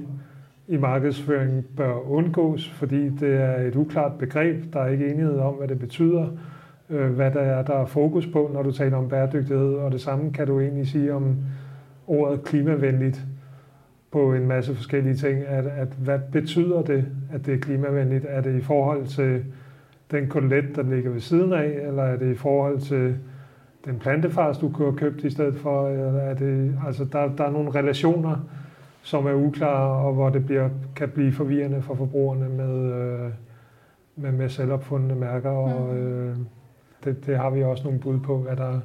i 0.68 0.76
markedsføring 0.76 1.64
bør 1.76 2.10
undgås, 2.10 2.68
fordi 2.68 3.08
det 3.08 3.34
er 3.34 3.56
et 3.56 3.76
uklart 3.76 4.12
begreb. 4.18 4.72
Der 4.72 4.80
er 4.80 4.88
ikke 4.88 5.08
enighed 5.08 5.38
om, 5.38 5.54
hvad 5.54 5.68
det 5.68 5.78
betyder 5.78 6.26
øh, 6.90 7.10
hvad 7.10 7.30
der 7.30 7.40
er, 7.40 7.62
der 7.62 7.74
er 7.74 7.86
fokus 7.86 8.26
på, 8.26 8.50
når 8.52 8.62
du 8.62 8.72
taler 8.72 8.96
om 8.96 9.08
bæredygtighed, 9.08 9.74
og 9.74 9.92
det 9.92 10.00
samme 10.00 10.32
kan 10.32 10.46
du 10.46 10.60
egentlig 10.60 10.88
sige 10.88 11.14
om 11.14 11.36
ordet 12.06 12.44
klimavenligt 12.44 13.20
på 14.10 14.34
en 14.34 14.46
masse 14.46 14.74
forskellige 14.74 15.14
ting. 15.14 15.46
At, 15.46 15.66
at 15.66 15.88
hvad 15.88 16.18
betyder 16.32 16.82
det, 16.82 17.04
at 17.32 17.46
det 17.46 17.54
er 17.54 17.58
klimavenligt? 17.58 18.26
Er 18.28 18.40
det 18.40 18.58
i 18.58 18.62
forhold 18.62 19.06
til 19.06 19.44
den 20.10 20.28
kotelet, 20.28 20.76
der 20.76 20.82
ligger 20.82 21.10
ved 21.10 21.20
siden 21.20 21.52
af, 21.52 21.78
eller 21.88 22.02
er 22.02 22.16
det 22.16 22.32
i 22.32 22.34
forhold 22.34 22.80
til 22.80 23.16
den 23.84 23.98
plantefars, 23.98 24.58
du 24.58 24.70
kunne 24.70 24.90
have 24.90 24.98
købt 24.98 25.24
i 25.24 25.30
stedet 25.30 25.56
for? 25.56 25.88
Eller 25.88 26.20
er 26.20 26.34
det, 26.34 26.78
altså 26.86 27.04
der, 27.04 27.36
der 27.36 27.44
er 27.44 27.50
nogle 27.50 27.70
relationer, 27.70 28.36
som 29.02 29.26
er 29.26 29.34
uklare, 29.34 30.06
og 30.06 30.14
hvor 30.14 30.28
det 30.28 30.46
bliver, 30.46 30.68
kan 30.96 31.08
blive 31.08 31.32
forvirrende 31.32 31.82
for 31.82 31.94
forbrugerne 31.94 32.48
med, 32.48 32.92
øh, 32.92 33.30
med, 34.16 34.32
med 34.32 34.48
selvopfundne 34.48 35.14
mærker. 35.14 35.50
Og, 35.50 35.94
mm. 35.94 35.98
øh, 35.98 36.36
det, 37.04 37.26
det 37.26 37.36
har 37.38 37.50
vi 37.50 37.62
også 37.62 37.84
nogle 37.84 38.00
bud 38.00 38.20
på, 38.20 38.38
hvad 38.38 38.56
der, 38.56 38.80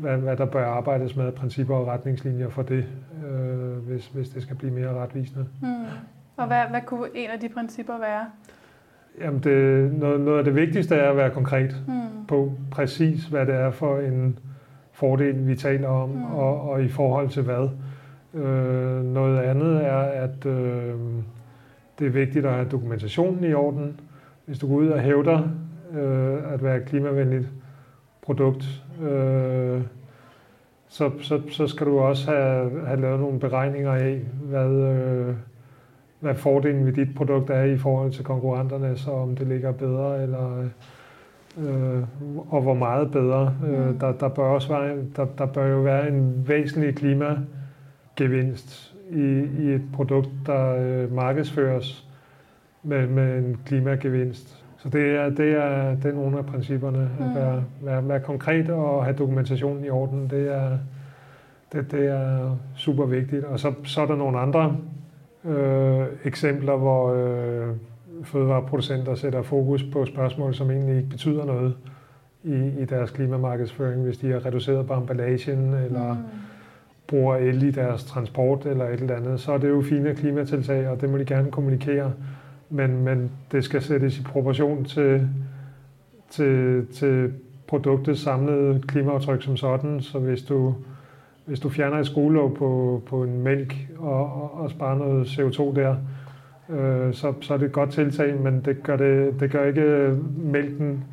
hvad, 0.00 0.16
hvad 0.16 0.36
der 0.36 0.46
bør 0.46 0.66
arbejdes 0.66 1.16
med, 1.16 1.32
principper 1.32 1.76
og 1.76 1.86
retningslinjer 1.86 2.48
for 2.48 2.62
det, 2.62 2.86
øh, 3.26 3.86
hvis, 3.86 4.06
hvis 4.06 4.28
det 4.28 4.42
skal 4.42 4.56
blive 4.56 4.72
mere 4.72 4.94
retvisende. 4.94 5.46
Mm. 5.62 5.68
Og 6.36 6.46
hvad, 6.46 6.62
hvad 6.70 6.80
kunne 6.86 7.08
en 7.14 7.30
af 7.30 7.40
de 7.40 7.48
principper 7.48 7.98
være? 7.98 8.26
Jamen 9.20 9.40
det, 9.40 9.92
noget, 9.92 10.20
noget 10.20 10.38
af 10.38 10.44
det 10.44 10.54
vigtigste 10.54 10.94
er 10.94 11.10
at 11.10 11.16
være 11.16 11.30
konkret 11.30 11.76
mm. 11.88 12.26
på 12.28 12.52
præcis, 12.70 13.26
hvad 13.26 13.46
det 13.46 13.54
er 13.54 13.70
for 13.70 13.98
en 13.98 14.38
fordel, 14.92 15.46
vi 15.46 15.56
taler 15.56 15.88
om, 15.88 16.08
mm. 16.08 16.24
og, 16.24 16.70
og 16.70 16.82
i 16.82 16.88
forhold 16.88 17.28
til 17.28 17.42
hvad. 17.42 17.68
Øh, 18.34 19.04
noget 19.04 19.38
andet 19.38 19.86
er, 19.86 19.98
at 19.98 20.46
øh, 20.46 20.94
det 21.98 22.06
er 22.06 22.10
vigtigt 22.10 22.46
at 22.46 22.52
have 22.52 22.68
dokumentationen 22.68 23.44
i 23.44 23.54
orden. 23.54 24.00
Hvis 24.46 24.58
du 24.58 24.68
går 24.68 24.74
ud 24.74 24.88
og 24.88 25.00
hævder, 25.00 25.48
øh, 25.92 26.52
at 26.52 26.64
være 26.64 26.76
et 26.76 26.84
klimavenligt 26.84 27.48
produkt, 28.22 28.82
øh, 29.02 29.80
så, 30.88 31.10
så, 31.20 31.40
så 31.50 31.66
skal 31.66 31.86
du 31.86 31.98
også 31.98 32.30
have, 32.30 32.86
have 32.86 33.00
lavet 33.00 33.20
nogle 33.20 33.40
beregninger 33.40 33.92
af, 33.92 34.20
hvad, 34.42 34.70
øh, 34.70 35.34
hvad 36.20 36.34
fordelen 36.34 36.86
ved 36.86 36.92
dit 36.92 37.14
produkt 37.14 37.50
er 37.50 37.62
i 37.62 37.78
forhold 37.78 38.12
til 38.12 38.24
konkurrenterne, 38.24 38.96
så 38.96 39.10
om 39.10 39.36
det 39.36 39.46
ligger 39.46 39.72
bedre, 39.72 40.22
eller, 40.22 40.64
øh, 41.58 42.02
og 42.48 42.62
hvor 42.62 42.74
meget 42.74 43.10
bedre. 43.10 43.54
Øh, 43.66 43.88
mm. 43.88 43.98
der, 43.98 44.12
der, 44.12 44.28
bør 44.28 44.42
også 44.42 44.68
være, 44.68 44.96
der, 45.16 45.26
der 45.38 45.46
bør 45.46 45.66
jo 45.66 45.78
være 45.78 46.08
en 46.08 46.44
væsentlig 46.48 46.94
klimagevinst 46.94 48.94
i, 49.10 49.44
i 49.58 49.74
et 49.74 49.82
produkt, 49.92 50.30
der 50.46 50.76
øh, 50.76 51.12
markedsføres 51.12 52.08
med, 52.82 53.06
med 53.06 53.38
en 53.38 53.56
klimagevinst. 53.66 54.64
Så 54.78 54.88
det 54.88 55.16
er, 55.16 55.30
det 55.30 55.52
er, 55.52 55.94
det 55.94 56.04
er 56.04 56.14
nogle 56.14 56.38
af 56.38 56.46
principperne. 56.46 57.10
Mm. 57.18 57.24
At 57.24 57.34
være, 57.34 57.64
være, 57.80 58.08
være 58.08 58.20
konkret 58.20 58.70
og 58.70 59.04
have 59.04 59.16
dokumentationen 59.16 59.84
i 59.84 59.90
orden, 59.90 60.30
det 60.30 60.54
er, 60.54 60.78
det, 61.72 61.92
det 61.92 62.06
er 62.06 62.56
super 62.76 63.06
vigtigt. 63.06 63.44
Og 63.44 63.60
så, 63.60 63.74
så 63.84 64.02
er 64.02 64.06
der 64.06 64.16
nogle 64.16 64.38
andre 64.38 64.76
øh, 65.44 65.97
eksempler, 66.24 66.76
hvor 66.76 67.12
øh, 67.14 67.74
fødevareproducenter 68.24 69.14
sætter 69.14 69.42
fokus 69.42 69.84
på 69.92 70.04
spørgsmål, 70.04 70.54
som 70.54 70.70
egentlig 70.70 70.96
ikke 70.96 71.08
betyder 71.08 71.44
noget 71.44 71.74
i, 72.44 72.68
i 72.80 72.84
deres 72.84 73.10
klimamarkedsføring, 73.10 74.02
hvis 74.02 74.18
de 74.18 74.30
har 74.30 74.46
reduceret 74.46 74.86
på 74.86 74.94
emballagen, 74.94 75.74
eller 75.74 76.14
mm. 76.14 76.20
bruger 77.06 77.36
el 77.36 77.62
i 77.62 77.70
deres 77.70 78.04
transport, 78.04 78.66
eller 78.66 78.84
et 78.84 79.00
eller 79.00 79.16
andet. 79.16 79.40
Så 79.40 79.52
er 79.52 79.58
det 79.58 79.68
jo 79.68 79.82
fine 79.82 80.14
klimatiltag, 80.14 80.88
og 80.88 81.00
det 81.00 81.10
må 81.10 81.18
de 81.18 81.24
gerne 81.24 81.50
kommunikere 81.50 82.12
men, 82.70 83.04
men 83.04 83.30
det 83.52 83.64
skal 83.64 83.82
sættes 83.82 84.18
i 84.18 84.22
proportion 84.22 84.84
til 84.84 85.28
til, 86.30 86.86
til 86.86 87.32
produktets 87.66 88.20
samlede 88.20 88.82
klimaaftryk 88.86 89.42
som 89.42 89.56
sådan. 89.56 90.00
Så 90.00 90.18
hvis 90.18 90.42
du, 90.42 90.74
hvis 91.48 91.60
du 91.60 91.68
fjerner 91.68 91.98
et 91.98 92.06
skruelåg 92.06 92.54
på, 92.54 93.02
på 93.06 93.22
en 93.22 93.42
mælk 93.42 93.74
og, 93.98 94.42
og, 94.42 94.60
og 94.60 94.70
sparer 94.70 94.98
noget 94.98 95.26
CO2 95.26 95.80
der, 95.80 95.96
øh, 96.68 97.14
så, 97.14 97.34
så 97.40 97.54
er 97.54 97.58
det 97.58 97.66
et 97.66 97.72
godt 97.72 97.90
tiltag, 97.90 98.40
men 98.40 98.62
det 98.64 98.82
gør, 98.82 98.96
det, 98.96 99.40
det 99.40 99.50
gør 99.50 99.64
ikke 99.64 100.16
mælken 100.36 101.04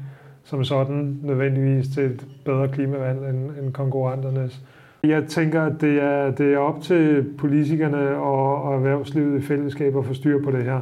som 0.43 0.63
sådan 0.63 1.19
nødvendigvis 1.23 1.87
til 1.87 2.03
et 2.03 2.27
bedre 2.45 2.67
klimavalg 2.67 3.29
end, 3.29 3.51
end 3.61 3.73
konkurrenternes. 3.73 4.61
Jeg 5.03 5.23
tænker, 5.23 5.63
at 5.63 5.81
det 5.81 6.03
er, 6.03 6.31
det 6.31 6.53
er 6.53 6.57
op 6.57 6.81
til 6.81 7.25
politikerne 7.37 8.17
og, 8.17 8.63
og 8.63 8.75
erhvervslivet 8.75 9.39
i 9.39 9.41
fællesskab 9.41 9.97
at 9.97 10.05
få 10.05 10.13
styr 10.13 10.43
på 10.43 10.51
det 10.51 10.63
her. 10.63 10.79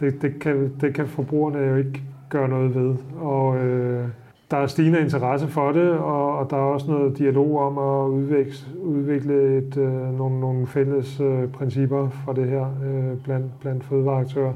Det, 0.00 0.22
det, 0.22 0.38
kan, 0.40 0.72
det 0.80 0.94
kan 0.94 1.06
forbrugerne 1.06 1.58
jo 1.58 1.76
ikke 1.76 2.02
gøre 2.30 2.48
noget 2.48 2.74
ved. 2.74 2.94
Og 3.20 3.56
øh, 3.56 4.08
der 4.50 4.56
er 4.56 4.66
stigende 4.66 5.00
interesse 5.00 5.48
for 5.48 5.72
det, 5.72 5.90
og, 5.90 6.38
og 6.38 6.50
der 6.50 6.56
er 6.56 6.60
også 6.60 6.90
noget 6.90 7.18
dialog 7.18 7.60
om 7.60 7.78
at 7.78 8.08
udvikle, 8.08 8.52
udvikle 8.82 9.56
et, 9.56 9.76
øh, 9.76 10.18
nogle, 10.18 10.40
nogle 10.40 10.66
fælles 10.66 11.20
øh, 11.20 11.48
principper 11.48 12.08
for 12.08 12.32
det 12.32 12.48
her 12.48 12.66
øh, 12.84 13.18
blandt, 13.24 13.60
blandt 13.60 13.84
fødevareaktører. 13.84 14.52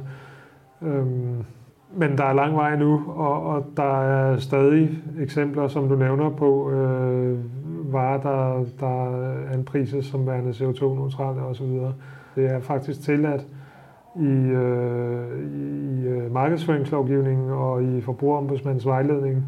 Øhm, 0.82 1.44
men 1.96 2.18
der 2.18 2.24
er 2.24 2.32
lang 2.32 2.56
vej 2.56 2.76
nu, 2.76 3.02
og, 3.06 3.46
og 3.46 3.64
der 3.76 4.02
er 4.02 4.38
stadig 4.38 4.90
eksempler, 5.20 5.68
som 5.68 5.88
du 5.88 5.96
nævner 5.96 6.30
på, 6.30 6.70
øh, 6.70 7.38
varer, 7.92 8.20
der, 8.20 8.64
der 8.80 9.34
anprises 9.52 10.06
som 10.06 10.26
værende 10.26 10.50
CO2-neutrale 10.50 11.42
osv. 11.42 11.66
Det 12.36 12.50
er 12.50 12.60
faktisk 12.60 13.02
tilladt 13.02 13.46
i, 14.16 14.50
øh, 14.50 15.38
i 15.40 16.06
øh, 16.06 16.32
markedsføringslovgivningen 16.32 17.50
og 17.50 17.82
i 17.82 18.00
forbrugerombudsmandens 18.00 18.86
vejledning 18.86 19.44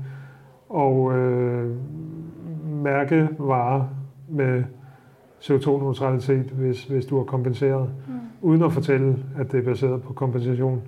og 0.74 1.12
øh, 1.14 1.70
mærke 2.66 3.28
varer 3.38 3.84
med 4.28 4.64
CO2-neutralitet, 5.40 6.50
hvis, 6.50 6.84
hvis 6.84 7.06
du 7.06 7.20
er 7.20 7.24
kompenseret, 7.24 7.90
mm. 8.08 8.14
uden 8.42 8.62
at 8.62 8.72
fortælle, 8.72 9.16
at 9.38 9.52
det 9.52 9.60
er 9.60 9.64
baseret 9.64 10.02
på 10.02 10.12
kompensation. 10.12 10.82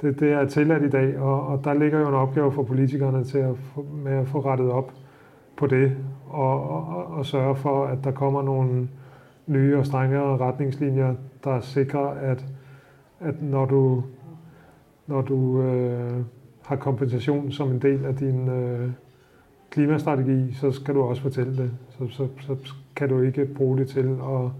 Det, 0.00 0.20
det 0.20 0.32
er 0.32 0.46
tilladt 0.46 0.82
i 0.82 0.88
dag, 0.88 1.18
og, 1.18 1.46
og 1.46 1.64
der 1.64 1.74
ligger 1.74 2.00
jo 2.00 2.08
en 2.08 2.14
opgave 2.14 2.52
for 2.52 2.62
politikerne 2.62 3.24
til 3.24 3.38
at 3.38 3.56
få, 3.56 3.86
med 4.04 4.12
at 4.12 4.28
få 4.28 4.40
rettet 4.40 4.70
op 4.70 4.92
på 5.56 5.66
det, 5.66 5.96
og, 6.28 6.70
og, 6.70 7.06
og 7.06 7.26
sørge 7.26 7.56
for, 7.56 7.84
at 7.84 7.98
der 8.04 8.10
kommer 8.10 8.42
nogle 8.42 8.88
nye 9.46 9.78
og 9.78 9.86
strengere 9.86 10.36
retningslinjer, 10.36 11.14
der 11.44 11.60
sikrer, 11.60 12.06
at, 12.06 12.46
at 13.20 13.42
når 13.42 13.64
du, 13.64 14.02
når 15.06 15.22
du 15.22 15.62
øh, 15.62 16.20
har 16.62 16.76
kompensation 16.76 17.52
som 17.52 17.70
en 17.70 17.78
del 17.78 18.04
af 18.04 18.16
din 18.16 18.48
øh, 18.48 18.90
klimastrategi, 19.74 20.52
så 20.52 20.72
skal 20.72 20.94
du 20.94 21.02
også 21.02 21.22
fortælle 21.22 21.56
det. 21.56 21.70
Så, 21.90 22.08
så, 22.08 22.28
så 22.40 22.56
kan 22.96 23.08
du 23.08 23.20
ikke 23.20 23.44
bruge 23.44 23.78
det 23.78 23.88
til 23.88 24.18
at, 24.22 24.50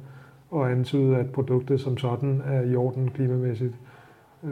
at 0.60 0.70
antyde, 0.70 1.16
at 1.16 1.30
produktet 1.30 1.80
som 1.80 1.98
sådan 1.98 2.42
er 2.46 2.62
i 2.62 2.76
orden 2.76 3.10
klimamæssigt. 3.10 3.74
Øh, 4.44 4.50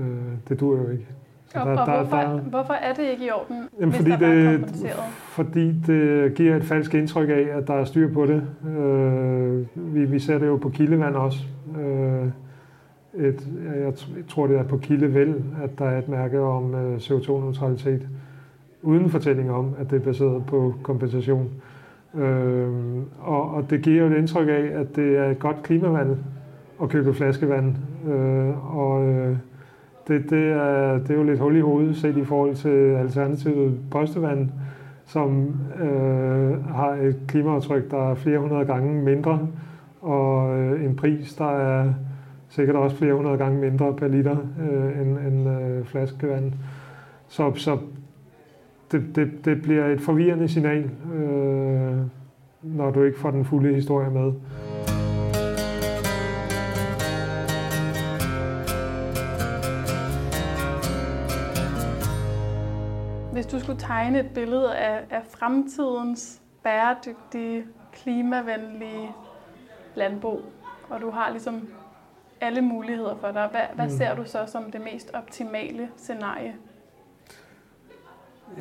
det 0.48 0.60
dur 0.60 0.76
jo 0.76 0.88
ikke. 0.88 1.06
Så 1.46 1.58
og, 1.58 1.66
der, 1.66 1.78
og 1.78 1.96
hvorfor, 1.96 2.16
der, 2.16 2.38
hvorfor 2.38 2.72
er 2.72 2.94
det 2.94 3.02
ikke 3.02 3.26
i 3.26 3.30
orden, 3.30 3.68
jamen, 3.80 3.92
fordi 3.92 4.10
der 4.10 4.18
det, 4.18 5.00
Fordi 5.28 5.72
det 5.86 6.34
giver 6.34 6.56
et 6.56 6.64
falsk 6.64 6.94
indtryk 6.94 7.28
af, 7.28 7.48
at 7.56 7.66
der 7.66 7.74
er 7.74 7.84
styr 7.84 8.12
på 8.12 8.26
det. 8.26 8.42
Øh, 8.70 9.66
vi, 9.94 10.04
vi 10.04 10.18
ser 10.18 10.38
det 10.38 10.46
jo 10.46 10.56
på 10.56 10.68
kildevand 10.68 11.14
også. 11.14 11.38
Øh, 11.80 12.28
et, 13.14 13.48
jeg 13.80 13.92
tror, 14.28 14.46
det 14.46 14.58
er 14.58 14.62
på 14.62 14.76
Kildevæld, 14.76 15.34
at 15.62 15.78
der 15.78 15.84
er 15.84 15.98
et 15.98 16.08
mærke 16.08 16.40
om 16.40 16.74
øh, 16.74 16.96
CO2-neutralitet, 16.96 18.08
uden 18.82 19.10
fortælling 19.10 19.50
om, 19.50 19.74
at 19.78 19.90
det 19.90 19.96
er 19.96 20.04
baseret 20.04 20.46
på 20.46 20.74
kompensation. 20.82 21.48
Øh, 22.14 22.68
og, 23.20 23.54
og 23.54 23.70
det 23.70 23.82
giver 23.82 24.04
jo 24.04 24.10
et 24.10 24.18
indtryk 24.18 24.48
af, 24.48 24.80
at 24.80 24.96
det 24.96 25.18
er 25.18 25.30
et 25.30 25.38
godt 25.38 25.62
klimavand 25.62 26.16
at 26.82 26.88
købe 26.88 27.14
flaskevand. 27.14 27.74
Øh, 28.08 28.76
og 28.76 29.08
øh, 29.08 29.36
det, 30.08 30.30
det, 30.30 30.48
er, 30.52 30.98
det 30.98 31.10
er 31.10 31.14
jo 31.14 31.22
lidt 31.22 31.40
hul 31.40 31.56
i 31.56 31.60
hovedet 31.60 31.96
set 31.96 32.16
i 32.16 32.24
forhold 32.24 32.54
til 32.54 32.94
alternativet 32.94 33.78
postevand, 33.90 34.48
som 35.06 35.54
øh, 35.82 36.64
har 36.64 36.98
et 37.02 37.16
klimaaftryk, 37.28 37.90
der 37.90 38.10
er 38.10 38.14
flere 38.14 38.38
hundrede 38.38 38.64
gange 38.64 39.02
mindre, 39.02 39.48
og 40.00 40.58
øh, 40.58 40.84
en 40.84 40.96
pris, 40.96 41.34
der 41.34 41.50
er 41.50 41.92
sikkert 42.48 42.76
også 42.76 42.96
flere 42.96 43.14
hundrede 43.14 43.38
gange 43.38 43.60
mindre 43.60 43.92
per 43.92 44.08
liter 44.08 44.36
øh, 44.70 45.00
end, 45.00 45.18
end 45.18 45.48
øh, 45.48 45.84
flaskevand. 45.84 46.52
Så, 47.28 47.52
så 47.54 47.78
det, 48.92 49.16
det, 49.16 49.44
det 49.44 49.62
bliver 49.62 49.86
et 49.86 50.00
forvirrende 50.00 50.48
signal, 50.48 50.90
øh, 51.14 51.98
når 52.62 52.90
du 52.90 53.02
ikke 53.02 53.18
får 53.18 53.30
den 53.30 53.44
fulde 53.44 53.74
historie 53.74 54.10
med. 54.10 54.32
Hvis 63.32 63.46
du 63.46 63.60
skulle 63.60 63.78
tegne 63.78 64.20
et 64.20 64.30
billede 64.34 64.76
af, 64.76 65.04
af 65.10 65.22
fremtidens 65.30 66.42
bæredygtige, 66.62 67.64
klimavenlige 67.92 69.10
landbrug, 69.94 70.40
og 70.90 71.00
du 71.00 71.10
har 71.10 71.30
ligesom 71.30 71.68
alle 72.40 72.60
muligheder 72.60 73.16
for 73.16 73.30
dig, 73.30 73.48
hvad, 73.50 73.60
hvad 73.74 73.84
mm. 73.84 73.90
ser 73.90 74.14
du 74.14 74.24
så 74.24 74.38
som 74.46 74.70
det 74.70 74.80
mest 74.92 75.10
optimale 75.14 75.88
scenarie? 75.96 76.54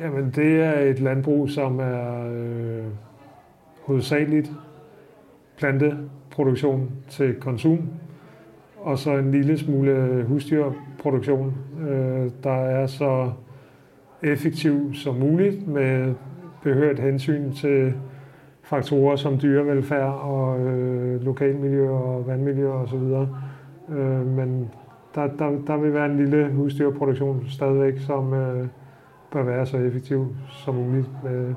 Jamen, 0.00 0.32
det 0.36 0.60
er 0.60 0.80
et 0.80 1.00
landbrug, 1.00 1.48
som 1.48 1.80
er 1.80 2.32
øh, 2.32 2.84
hovedsageligt 3.82 4.52
planteproduktion 5.56 6.90
til 7.08 7.34
konsum, 7.34 7.88
og 8.80 8.98
så 8.98 9.16
en 9.16 9.30
lille 9.30 9.58
smule 9.58 10.24
husdyrproduktion, 10.28 11.54
øh, 11.88 12.30
der 12.42 12.54
er 12.54 12.86
så 12.86 13.32
effektiv 14.22 14.94
som 14.94 15.14
muligt 15.14 15.68
med 15.68 16.14
behørt 16.62 16.98
hensyn 16.98 17.52
til 17.52 17.94
faktorer 18.62 19.16
som 19.16 19.38
dyrevelfærd 19.40 20.20
og 20.22 20.60
øh, 20.60 21.24
lokalmiljø 21.24 21.90
og 21.90 22.26
vandmiljø 22.26 22.68
osv. 22.68 23.26
Øh, 23.96 24.26
men 24.26 24.70
der, 25.14 25.26
der, 25.26 25.50
der 25.66 25.76
vil 25.76 25.94
være 25.94 26.06
en 26.06 26.16
lille 26.16 26.50
husdyrproduktion 26.50 27.44
stadigvæk, 27.48 27.98
som 27.98 28.34
øh, 28.34 28.66
bør 29.32 29.42
være 29.42 29.66
så 29.66 29.76
effektiv 29.76 30.26
som 30.48 30.74
muligt 30.74 31.08
med, 31.24 31.54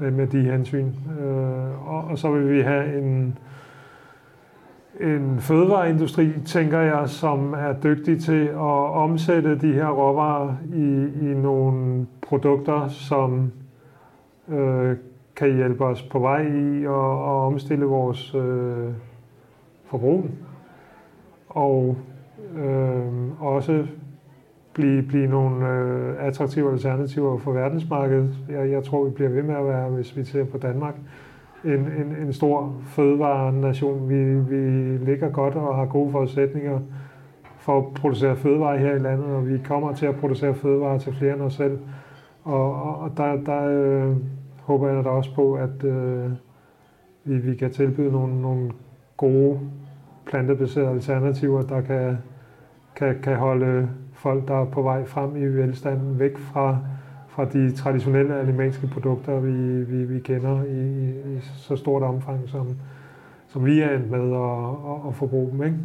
med, 0.00 0.10
med 0.10 0.26
de 0.26 0.42
hensyn. 0.42 0.92
Øh, 1.20 1.88
og, 1.94 2.04
og 2.04 2.18
så 2.18 2.30
vil 2.30 2.52
vi 2.52 2.60
have 2.60 2.98
en, 2.98 3.38
en 5.00 5.40
fødevareindustri, 5.40 6.32
tænker 6.46 6.80
jeg, 6.80 7.08
som 7.08 7.52
er 7.52 7.72
dygtig 7.72 8.20
til 8.20 8.46
at 8.46 8.90
omsætte 8.94 9.58
de 9.58 9.72
her 9.72 9.88
råvarer 9.88 10.54
i, 10.74 11.06
i 11.30 11.34
nogle 11.34 12.06
produkter, 12.22 12.88
som 12.88 13.52
øh, 14.48 14.96
kan 15.36 15.54
hjælpe 15.54 15.84
os 15.84 16.02
på 16.02 16.18
vej 16.18 16.40
i 16.40 16.84
at, 16.84 16.90
at 16.90 17.44
omstille 17.46 17.84
vores 17.84 18.34
øh, 18.34 18.92
forbrug. 19.84 20.24
Og 21.48 21.96
øh, 22.56 23.42
også 23.42 23.86
blive, 24.74 25.02
blive 25.02 25.26
nogle 25.26 25.68
øh, 25.68 26.26
attraktive 26.26 26.72
alternativer 26.72 27.38
for 27.38 27.52
verdensmarkedet. 27.52 28.34
Jeg, 28.48 28.70
jeg 28.70 28.84
tror, 28.84 29.04
vi 29.04 29.10
bliver 29.10 29.30
ved 29.30 29.42
med 29.42 29.54
at 29.54 29.64
være, 29.64 29.88
hvis 29.88 30.16
vi 30.16 30.24
ser 30.24 30.44
på 30.44 30.58
Danmark, 30.58 30.94
en, 31.64 31.72
en, 31.72 32.16
en 32.26 32.32
stor 32.32 32.74
fødevarenation. 32.82 34.08
Vi, 34.08 34.34
vi 34.34 34.96
ligger 34.96 35.30
godt 35.30 35.54
og 35.54 35.76
har 35.76 35.86
gode 35.86 36.12
forudsætninger 36.12 36.80
for 37.58 37.78
at 37.78 37.94
producere 37.94 38.36
fødevarer 38.36 38.78
her 38.78 38.94
i 38.94 38.98
landet, 38.98 39.26
og 39.26 39.48
vi 39.48 39.58
kommer 39.64 39.94
til 39.94 40.06
at 40.06 40.16
producere 40.16 40.54
fødevarer 40.54 40.98
til 40.98 41.12
flere 41.12 41.34
end 41.34 41.42
os 41.42 41.54
selv. 41.54 41.78
Og, 42.44 42.82
og, 42.82 42.98
og 42.98 43.10
der, 43.16 43.36
der 43.36 43.68
øh, 43.68 44.16
håber 44.62 44.88
jeg 44.88 45.04
da 45.04 45.08
også 45.08 45.34
på, 45.34 45.54
at 45.54 45.84
øh, 45.84 46.30
vi, 47.24 47.38
vi 47.38 47.54
kan 47.56 47.70
tilbyde 47.70 48.12
nogle, 48.12 48.42
nogle 48.42 48.70
gode 49.16 49.60
plantebaserede 50.26 50.90
alternativer, 50.90 51.62
der 51.62 51.80
kan, 51.80 52.18
kan, 52.96 53.16
kan 53.22 53.36
holde 53.36 53.88
folk, 54.24 54.48
der 54.48 54.60
er 54.60 54.64
på 54.64 54.82
vej 54.82 55.04
frem 55.04 55.36
i 55.36 55.44
velstanden, 55.44 56.18
væk 56.18 56.38
fra, 56.38 56.78
fra 57.28 57.44
de 57.44 57.72
traditionelle 57.72 58.40
animalske 58.40 58.86
produkter, 58.86 59.40
vi, 59.40 59.82
vi, 59.82 60.04
vi 60.04 60.20
kender 60.20 60.64
i, 60.64 61.08
i 61.08 61.40
så 61.40 61.76
stort 61.76 62.02
omfang, 62.02 62.48
som, 62.48 62.66
som 63.48 63.66
vi 63.66 63.80
er 63.80 63.90
endt 63.90 64.10
med 64.10 64.32
at, 64.32 64.68
at, 64.92 65.08
at 65.08 65.14
forbruge 65.14 65.50
dem. 65.50 65.62
Ikke? 65.62 65.76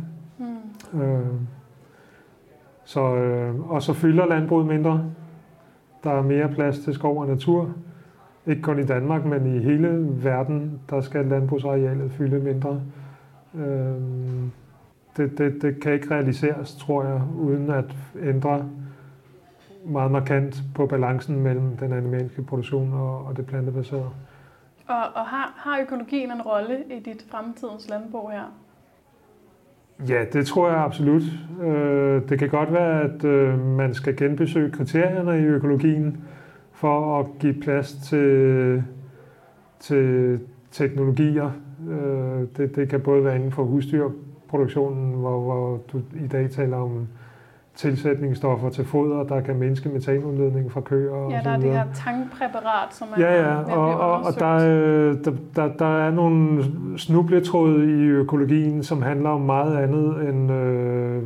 Mm. 0.94 1.02
Øh, 1.02 1.26
så, 2.84 3.16
øh, 3.16 3.72
og 3.72 3.82
så 3.82 3.94
fylder 3.94 4.26
landbruget 4.26 4.68
mindre. 4.68 5.04
Der 6.04 6.12
er 6.12 6.22
mere 6.22 6.50
plads 6.50 6.80
til 6.80 6.94
skov 6.94 7.22
og 7.22 7.28
natur. 7.28 7.70
Ikke 8.48 8.62
kun 8.62 8.80
i 8.80 8.86
Danmark, 8.86 9.26
men 9.26 9.56
i 9.56 9.60
hele 9.60 10.08
verden, 10.24 10.80
der 10.90 11.02
skal 11.02 11.26
landbrugsarealet 11.26 12.12
fylde 12.12 12.40
mindre. 12.40 12.82
Øh, 13.56 13.94
det, 15.18 15.38
det, 15.38 15.62
det 15.62 15.80
kan 15.82 15.94
ikke 15.94 16.12
realiseres, 16.12 16.76
tror 16.76 17.04
jeg, 17.04 17.22
uden 17.38 17.70
at 17.70 17.86
ændre 18.22 18.66
meget 19.86 20.12
markant 20.12 20.64
på 20.76 20.86
balancen 20.86 21.40
mellem 21.40 21.78
den 21.78 21.94
animalske 21.94 22.44
produktion 22.44 22.94
og, 22.94 23.26
og 23.26 23.38
det 23.38 23.46
plantebaserede. 23.46 24.10
Og, 24.88 25.04
og 25.16 25.26
har, 25.26 25.54
har 25.56 25.80
økologien 25.82 26.32
en 26.32 26.42
rolle 26.42 26.84
i 26.90 27.00
dit 27.00 27.26
fremtidens 27.32 27.90
landbrug 27.90 28.32
her? 28.32 28.44
Ja, 30.08 30.26
det 30.34 30.46
tror 30.46 30.70
jeg 30.70 30.78
absolut. 30.78 31.22
Øh, 31.62 32.30
det 32.30 32.40
kan 32.40 32.50
godt 32.50 32.74
være, 32.74 33.02
at 33.02 33.24
øh, 33.24 33.60
man 33.66 33.94
skal 33.94 34.18
genbesøge 34.18 34.72
kriterierne 34.72 35.40
i 35.40 35.44
økologien 35.44 36.24
for 36.72 37.20
at 37.20 37.26
give 37.40 37.54
plads 37.54 37.94
til, 37.94 38.84
til 39.80 40.40
teknologier. 40.72 41.52
Øh, 41.90 42.48
det, 42.58 42.76
det 42.76 42.90
kan 42.90 43.02
både 43.02 43.24
være 43.24 43.36
inden 43.36 43.52
for 43.52 43.64
husdyrproduktionen, 44.50 45.14
hvor, 45.14 45.40
hvor 45.40 45.80
du 45.94 46.02
i 46.24 46.28
dag 46.28 46.50
taler 46.50 46.78
om 46.78 47.08
tilsætningsstoffer 47.76 48.70
til 48.70 48.86
foder, 48.86 49.24
der 49.24 49.42
kan 49.42 49.56
mindske 49.56 49.90
metanudledning 49.90 50.72
fra 50.72 50.82
køer 50.82 51.30
Ja, 51.30 51.42
der 51.44 51.50
er 51.50 51.58
det 51.58 51.72
her 51.72 51.86
tankpræparat, 51.94 52.94
som 52.94 53.08
er 53.16 53.22
Ja, 53.22 53.50
ja, 53.50 53.56
og, 53.56 54.00
og, 54.00 54.12
og 54.12 54.40
der, 54.40 54.58
der, 55.14 55.32
der, 55.56 55.68
der 55.80 55.98
er 56.06 56.12
nogle 56.12 56.64
snubletråd 56.98 57.84
i 57.84 58.06
økologien, 58.08 58.84
som 58.84 59.02
handler 59.02 59.30
om 59.30 59.42
meget 59.42 59.78
andet 59.78 60.30
end 60.30 60.52
øh, 60.52 61.24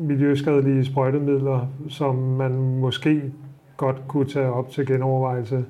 miljøskadelige 0.00 0.84
sprøjtemidler, 0.84 1.66
som 1.88 2.14
man 2.14 2.78
måske 2.80 3.32
godt 3.76 4.02
kunne 4.08 4.26
tage 4.26 4.52
op 4.52 4.70
til 4.70 4.86
genovervejelse, 4.86 5.64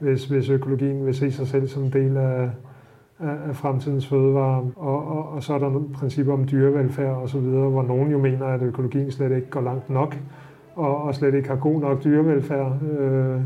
hvis, 0.00 0.24
hvis 0.24 0.48
økologien 0.48 1.06
vil 1.06 1.14
se 1.14 1.32
sig 1.32 1.46
selv 1.46 1.68
som 1.68 1.82
en 1.82 1.92
del 1.92 2.16
af, 2.16 2.50
af 3.20 3.56
fremtidens 3.56 4.06
fødevarer. 4.06 4.66
Og, 4.76 5.08
og, 5.08 5.32
og 5.32 5.42
så 5.42 5.54
er 5.54 5.58
der 5.58 5.82
principper 5.94 6.32
om 6.32 6.46
dyrevelfærd 6.50 7.16
osv., 7.16 7.40
hvor 7.40 7.82
nogen 7.82 8.10
jo 8.10 8.18
mener, 8.18 8.46
at 8.46 8.62
økologien 8.62 9.10
slet 9.10 9.36
ikke 9.36 9.50
går 9.50 9.60
langt 9.60 9.90
nok, 9.90 10.16
og, 10.74 11.02
og 11.02 11.14
slet 11.14 11.34
ikke 11.34 11.48
har 11.48 11.56
god 11.56 11.80
nok 11.80 12.04
dyrevelfærd. 12.04 12.82
Øh, 12.82 13.40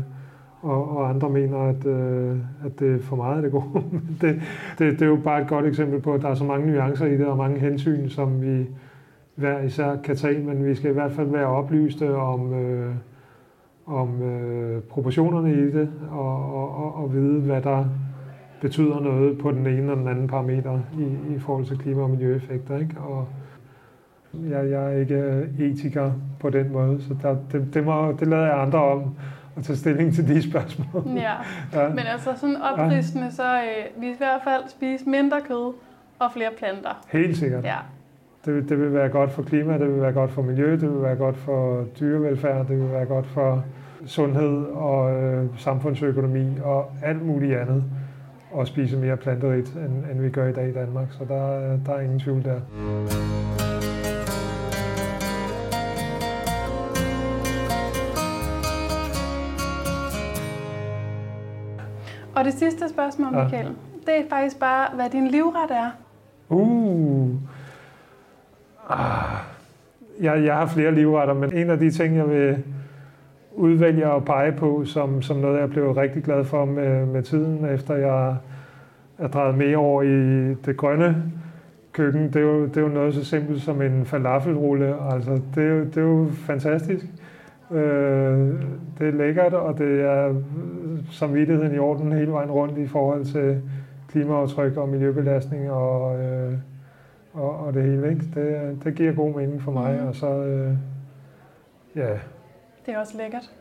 og, 0.61 0.97
og 0.97 1.09
andre 1.09 1.29
mener, 1.29 1.57
at, 1.57 1.85
øh, 1.85 2.37
at 2.65 2.79
det 2.79 2.95
er 2.95 2.99
for 2.99 3.15
meget 3.15 3.35
af 3.35 3.41
det 3.41 3.51
gode. 3.51 3.83
det, 4.21 4.41
det, 4.79 4.93
det 4.93 5.01
er 5.01 5.05
jo 5.05 5.19
bare 5.23 5.41
et 5.41 5.47
godt 5.47 5.65
eksempel 5.65 6.01
på, 6.01 6.13
at 6.13 6.21
der 6.21 6.29
er 6.29 6.35
så 6.35 6.43
mange 6.43 6.71
nuancer 6.71 7.05
i 7.05 7.17
det, 7.17 7.25
og 7.25 7.37
mange 7.37 7.59
hensyn, 7.59 8.09
som 8.09 8.41
vi 8.41 8.67
hver 9.35 9.61
især 9.61 9.95
kan 9.95 10.15
tage, 10.15 10.43
men 10.43 10.65
vi 10.65 10.75
skal 10.75 10.89
i 10.89 10.93
hvert 10.93 11.11
fald 11.11 11.27
være 11.27 11.45
oplyste 11.45 12.15
om, 12.15 12.53
øh, 12.53 12.95
om 13.85 14.21
øh, 14.21 14.81
proportionerne 14.81 15.53
i 15.53 15.71
det, 15.71 15.89
og, 16.11 16.53
og, 16.53 16.85
og, 16.85 17.03
og 17.03 17.13
vide, 17.13 17.39
hvad 17.39 17.61
der 17.61 17.85
betyder 18.65 18.99
noget 18.99 19.37
på 19.37 19.51
den 19.51 19.67
ene 19.67 19.91
og 19.91 19.97
den 19.97 20.07
anden 20.07 20.27
parameter 20.27 20.79
i, 20.99 21.35
i 21.35 21.39
forhold 21.39 21.65
til 21.65 21.77
klima- 21.77 22.01
og 22.01 22.09
miljøeffekter. 22.09 22.77
Ikke? 22.79 22.97
Og 22.99 23.27
jeg, 24.49 24.69
jeg 24.69 24.93
er 24.93 24.99
ikke 24.99 25.43
etiker 25.59 26.11
på 26.39 26.49
den 26.49 26.71
måde, 26.71 27.01
så 27.01 27.15
der, 27.21 27.35
det, 27.51 27.73
det, 27.73 27.83
må, 27.83 28.11
det 28.19 28.27
lader 28.27 28.45
jeg 28.45 28.61
andre 28.61 28.79
om 28.79 29.15
at 29.55 29.63
tage 29.63 29.77
stilling 29.77 30.13
til 30.13 30.27
de 30.27 30.49
spørgsmål. 30.51 31.03
Ja, 31.15 31.33
ja. 31.73 31.89
men 31.89 31.99
altså 31.99 32.29
sådan 32.35 32.55
opridsende, 32.61 33.31
så 33.31 33.55
øh, 33.55 34.01
vi 34.01 34.07
i 34.07 34.17
hvert 34.17 34.41
fald 34.43 34.63
spise 34.69 35.09
mindre 35.09 35.41
kød 35.47 35.73
og 36.19 36.31
flere 36.33 36.51
planter. 36.57 37.05
Helt 37.11 37.37
sikkert. 37.37 37.63
Ja. 37.63 37.77
Det, 38.45 38.69
det 38.69 38.79
vil 38.79 38.93
være 38.93 39.09
godt 39.09 39.31
for 39.31 39.43
klima, 39.43 39.73
det 39.73 39.93
vil 39.93 40.01
være 40.01 40.13
godt 40.13 40.31
for 40.31 40.41
miljø, 40.41 40.71
det 40.71 40.93
vil 40.93 41.01
være 41.01 41.15
godt 41.15 41.37
for 41.37 41.85
dyrevelfærd, 41.99 42.67
det 42.67 42.79
vil 42.79 42.91
være 42.91 43.05
godt 43.05 43.25
for 43.25 43.63
sundhed 44.05 44.65
og 44.65 45.23
øh, 45.23 45.45
samfundsøkonomi 45.57 46.45
og 46.63 46.91
alt 47.03 47.25
muligt 47.25 47.57
andet 47.57 47.83
at 48.59 48.67
spise 48.67 48.97
mere 48.97 49.17
planterigt, 49.17 49.73
end, 49.73 50.11
end 50.11 50.21
vi 50.21 50.29
gør 50.29 50.47
i 50.47 50.53
dag 50.53 50.69
i 50.69 50.73
Danmark. 50.73 51.07
Så 51.11 51.25
der, 51.27 51.77
der 51.85 51.93
er 51.93 51.99
ingen 51.99 52.19
tvivl 52.19 52.43
der. 52.43 52.61
Og 62.35 62.45
det 62.45 62.53
sidste 62.53 62.89
spørgsmål, 62.89 63.43
Michael, 63.43 63.65
ja. 63.65 63.71
det 64.11 64.25
er 64.25 64.29
faktisk 64.29 64.59
bare, 64.59 64.87
hvad 64.95 65.09
din 65.09 65.27
livret 65.27 65.71
er. 65.71 65.91
Uh. 66.49 67.29
Ah. 68.89 69.37
Jeg, 70.21 70.43
jeg 70.43 70.55
har 70.55 70.65
flere 70.65 70.95
livretter, 70.95 71.33
men 71.33 71.53
en 71.53 71.69
af 71.69 71.79
de 71.79 71.91
ting, 71.91 72.15
jeg 72.15 72.29
vil 72.29 72.63
udvælge 73.55 74.11
og 74.11 74.25
pege 74.25 74.51
på, 74.51 74.85
som, 74.85 75.21
som 75.21 75.37
noget, 75.37 75.59
jeg 75.59 75.69
blev 75.69 75.91
rigtig 75.91 76.23
glad 76.23 76.43
for 76.43 76.65
med, 76.65 77.05
med 77.05 77.23
tiden, 77.23 77.65
efter 77.65 77.95
jeg 77.95 78.35
er 79.17 79.27
drejet 79.27 79.57
mere 79.57 79.77
over 79.77 80.01
i 80.01 80.53
det 80.53 80.77
grønne 80.77 81.23
køkken. 81.91 82.27
Det 82.27 82.35
er 82.35 82.41
jo, 82.41 82.65
det 82.65 82.77
er 82.77 82.81
jo 82.81 82.87
noget 82.87 83.13
så 83.13 83.25
simpelt 83.25 83.61
som 83.61 83.81
en 83.81 84.05
falafelrulle. 84.05 84.95
Altså, 85.11 85.41
det, 85.55 85.63
er 85.63 85.69
jo, 85.69 85.83
det 85.83 85.97
er 85.97 86.01
jo 86.01 86.27
fantastisk. 86.31 87.05
Øh, 87.71 88.39
det 88.99 89.07
er 89.07 89.11
lækkert, 89.11 89.53
og 89.53 89.77
det 89.77 90.01
er 90.01 90.35
samvittigheden 91.11 91.75
i 91.75 91.79
orden 91.79 92.11
hele 92.11 92.31
vejen 92.31 92.51
rundt 92.51 92.77
i 92.77 92.87
forhold 92.87 93.25
til 93.25 93.61
klimaaftryk 94.07 94.77
og 94.77 94.89
miljøbelastning 94.89 95.71
og, 95.71 96.23
øh, 96.23 96.53
og, 97.33 97.59
og 97.59 97.73
det 97.73 97.83
hele. 97.83 98.09
Ikke? 98.09 98.25
Det, 98.35 98.77
det 98.83 98.95
giver 98.95 99.13
god 99.13 99.35
mening 99.35 99.61
for 99.61 99.71
mig. 99.71 99.99
Mm. 100.01 100.07
Og 100.07 100.15
så, 100.15 100.27
øh, 100.27 100.73
ja. 101.95 102.09
Det 102.85 102.93
er 102.93 102.99
også 102.99 103.17
lækkert. 103.17 103.51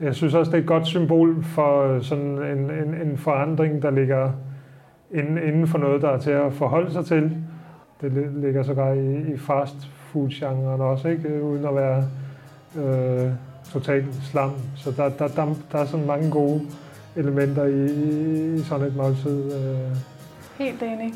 Jeg 0.00 0.14
synes 0.14 0.34
også, 0.34 0.50
det 0.50 0.58
er 0.58 0.62
et 0.62 0.68
godt 0.68 0.86
symbol 0.86 1.44
for 1.44 2.00
sådan 2.00 2.38
en, 2.38 2.70
en, 2.70 2.94
en 2.94 3.18
forandring, 3.18 3.82
der 3.82 3.90
ligger 3.90 4.32
inden, 5.10 5.38
inden 5.38 5.66
for 5.66 5.78
noget, 5.78 6.02
der 6.02 6.08
er 6.08 6.18
til 6.18 6.30
at 6.30 6.52
forholde 6.52 6.92
sig 6.92 7.04
til. 7.04 7.36
Det 8.00 8.32
ligger 8.34 8.62
sågar 8.62 8.92
i, 8.92 9.32
i 9.34 9.38
fast 9.38 9.76
food-genren 9.96 10.80
også, 10.80 11.08
ikke? 11.08 11.42
uden 11.42 11.64
at 11.64 11.74
være 11.74 12.04
øh, 12.76 13.32
totalt 13.72 14.14
slam. 14.14 14.52
Så 14.76 14.90
der, 14.90 15.08
der, 15.08 15.28
der, 15.28 15.54
der 15.72 15.78
er 15.78 15.84
sådan 15.84 16.06
mange 16.06 16.30
gode 16.30 16.60
elementer 17.16 17.64
i, 17.64 17.84
i 18.54 18.58
sådan 18.58 18.86
et 18.86 18.96
måltid. 18.96 19.52
Øh. 19.54 19.96
Helt 20.58 20.82
enig. 20.82 21.14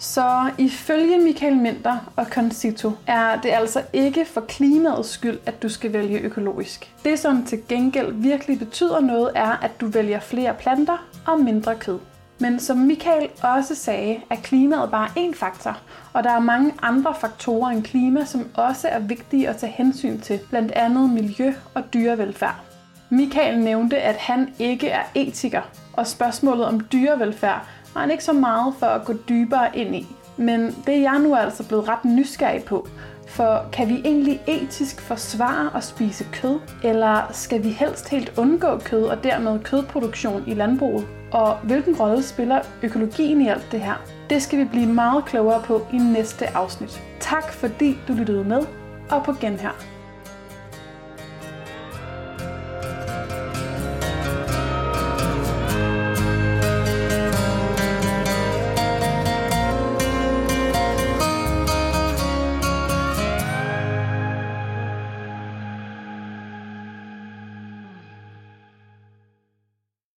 Så 0.00 0.50
ifølge 0.58 1.18
Michael 1.18 1.56
Minter 1.56 2.12
og 2.16 2.26
Concito 2.26 2.92
er 3.06 3.40
det 3.40 3.48
altså 3.48 3.82
ikke 3.92 4.24
for 4.24 4.40
klimaets 4.40 5.08
skyld, 5.08 5.38
at 5.46 5.62
du 5.62 5.68
skal 5.68 5.92
vælge 5.92 6.18
økologisk. 6.18 6.94
Det, 7.04 7.18
som 7.18 7.44
til 7.44 7.58
gengæld 7.68 8.12
virkelig 8.12 8.58
betyder 8.58 9.00
noget, 9.00 9.30
er, 9.34 9.50
at 9.62 9.80
du 9.80 9.86
vælger 9.86 10.20
flere 10.20 10.54
planter 10.54 11.06
og 11.26 11.40
mindre 11.40 11.74
kød. 11.74 11.98
Men 12.38 12.60
som 12.60 12.76
Michael 12.76 13.28
også 13.42 13.74
sagde, 13.74 14.20
er 14.30 14.36
klimaet 14.36 14.90
bare 14.90 15.08
én 15.08 15.34
faktor, 15.34 15.78
og 16.12 16.24
der 16.24 16.30
er 16.30 16.40
mange 16.40 16.74
andre 16.82 17.14
faktorer 17.20 17.70
end 17.70 17.84
klima, 17.84 18.24
som 18.24 18.48
også 18.54 18.88
er 18.88 18.98
vigtige 18.98 19.48
at 19.48 19.56
tage 19.56 19.72
hensyn 19.72 20.20
til, 20.20 20.40
blandt 20.50 20.72
andet 20.72 21.10
miljø 21.10 21.52
og 21.74 21.94
dyrevelfærd. 21.94 22.60
Michael 23.10 23.58
nævnte, 23.58 23.98
at 23.98 24.16
han 24.16 24.54
ikke 24.58 24.88
er 24.88 25.02
etiker, 25.14 25.62
og 25.92 26.06
spørgsmålet 26.06 26.66
om 26.66 26.80
dyrevelfærd 26.80 27.66
har 27.94 28.00
han 28.00 28.10
ikke 28.10 28.24
så 28.24 28.32
meget 28.32 28.74
for 28.78 28.86
at 28.86 29.04
gå 29.04 29.12
dybere 29.28 29.78
ind 29.78 29.96
i. 29.96 30.06
Men 30.36 30.76
det 30.86 30.94
er 30.94 31.00
jeg 31.00 31.18
nu 31.18 31.34
altså 31.34 31.68
blevet 31.68 31.88
ret 31.88 32.04
nysgerrig 32.04 32.64
på, 32.64 32.88
for 33.26 33.64
kan 33.72 33.88
vi 33.88 34.00
egentlig 34.04 34.40
etisk 34.46 35.00
forsvare 35.00 35.70
at 35.76 35.84
spise 35.84 36.26
kød, 36.32 36.58
eller 36.84 37.30
skal 37.32 37.64
vi 37.64 37.68
helst 37.68 38.08
helt 38.08 38.32
undgå 38.38 38.78
kød 38.78 39.04
og 39.04 39.24
dermed 39.24 39.60
kødproduktion 39.60 40.44
i 40.46 40.54
landbruget? 40.54 41.06
Og 41.32 41.56
hvilken 41.56 41.96
rolle 41.96 42.22
spiller 42.22 42.60
økologien 42.82 43.40
i 43.40 43.48
alt 43.48 43.66
det 43.72 43.80
her? 43.80 43.94
Det 44.30 44.42
skal 44.42 44.58
vi 44.58 44.64
blive 44.64 44.86
meget 44.86 45.24
klogere 45.24 45.62
på 45.62 45.86
i 45.92 45.96
næste 45.96 46.56
afsnit. 46.56 47.02
Tak 47.20 47.52
fordi 47.52 47.98
du 48.08 48.12
lyttede 48.12 48.44
med, 48.44 48.62
og 49.10 49.24
på 49.24 49.32
genhør. 49.40 49.99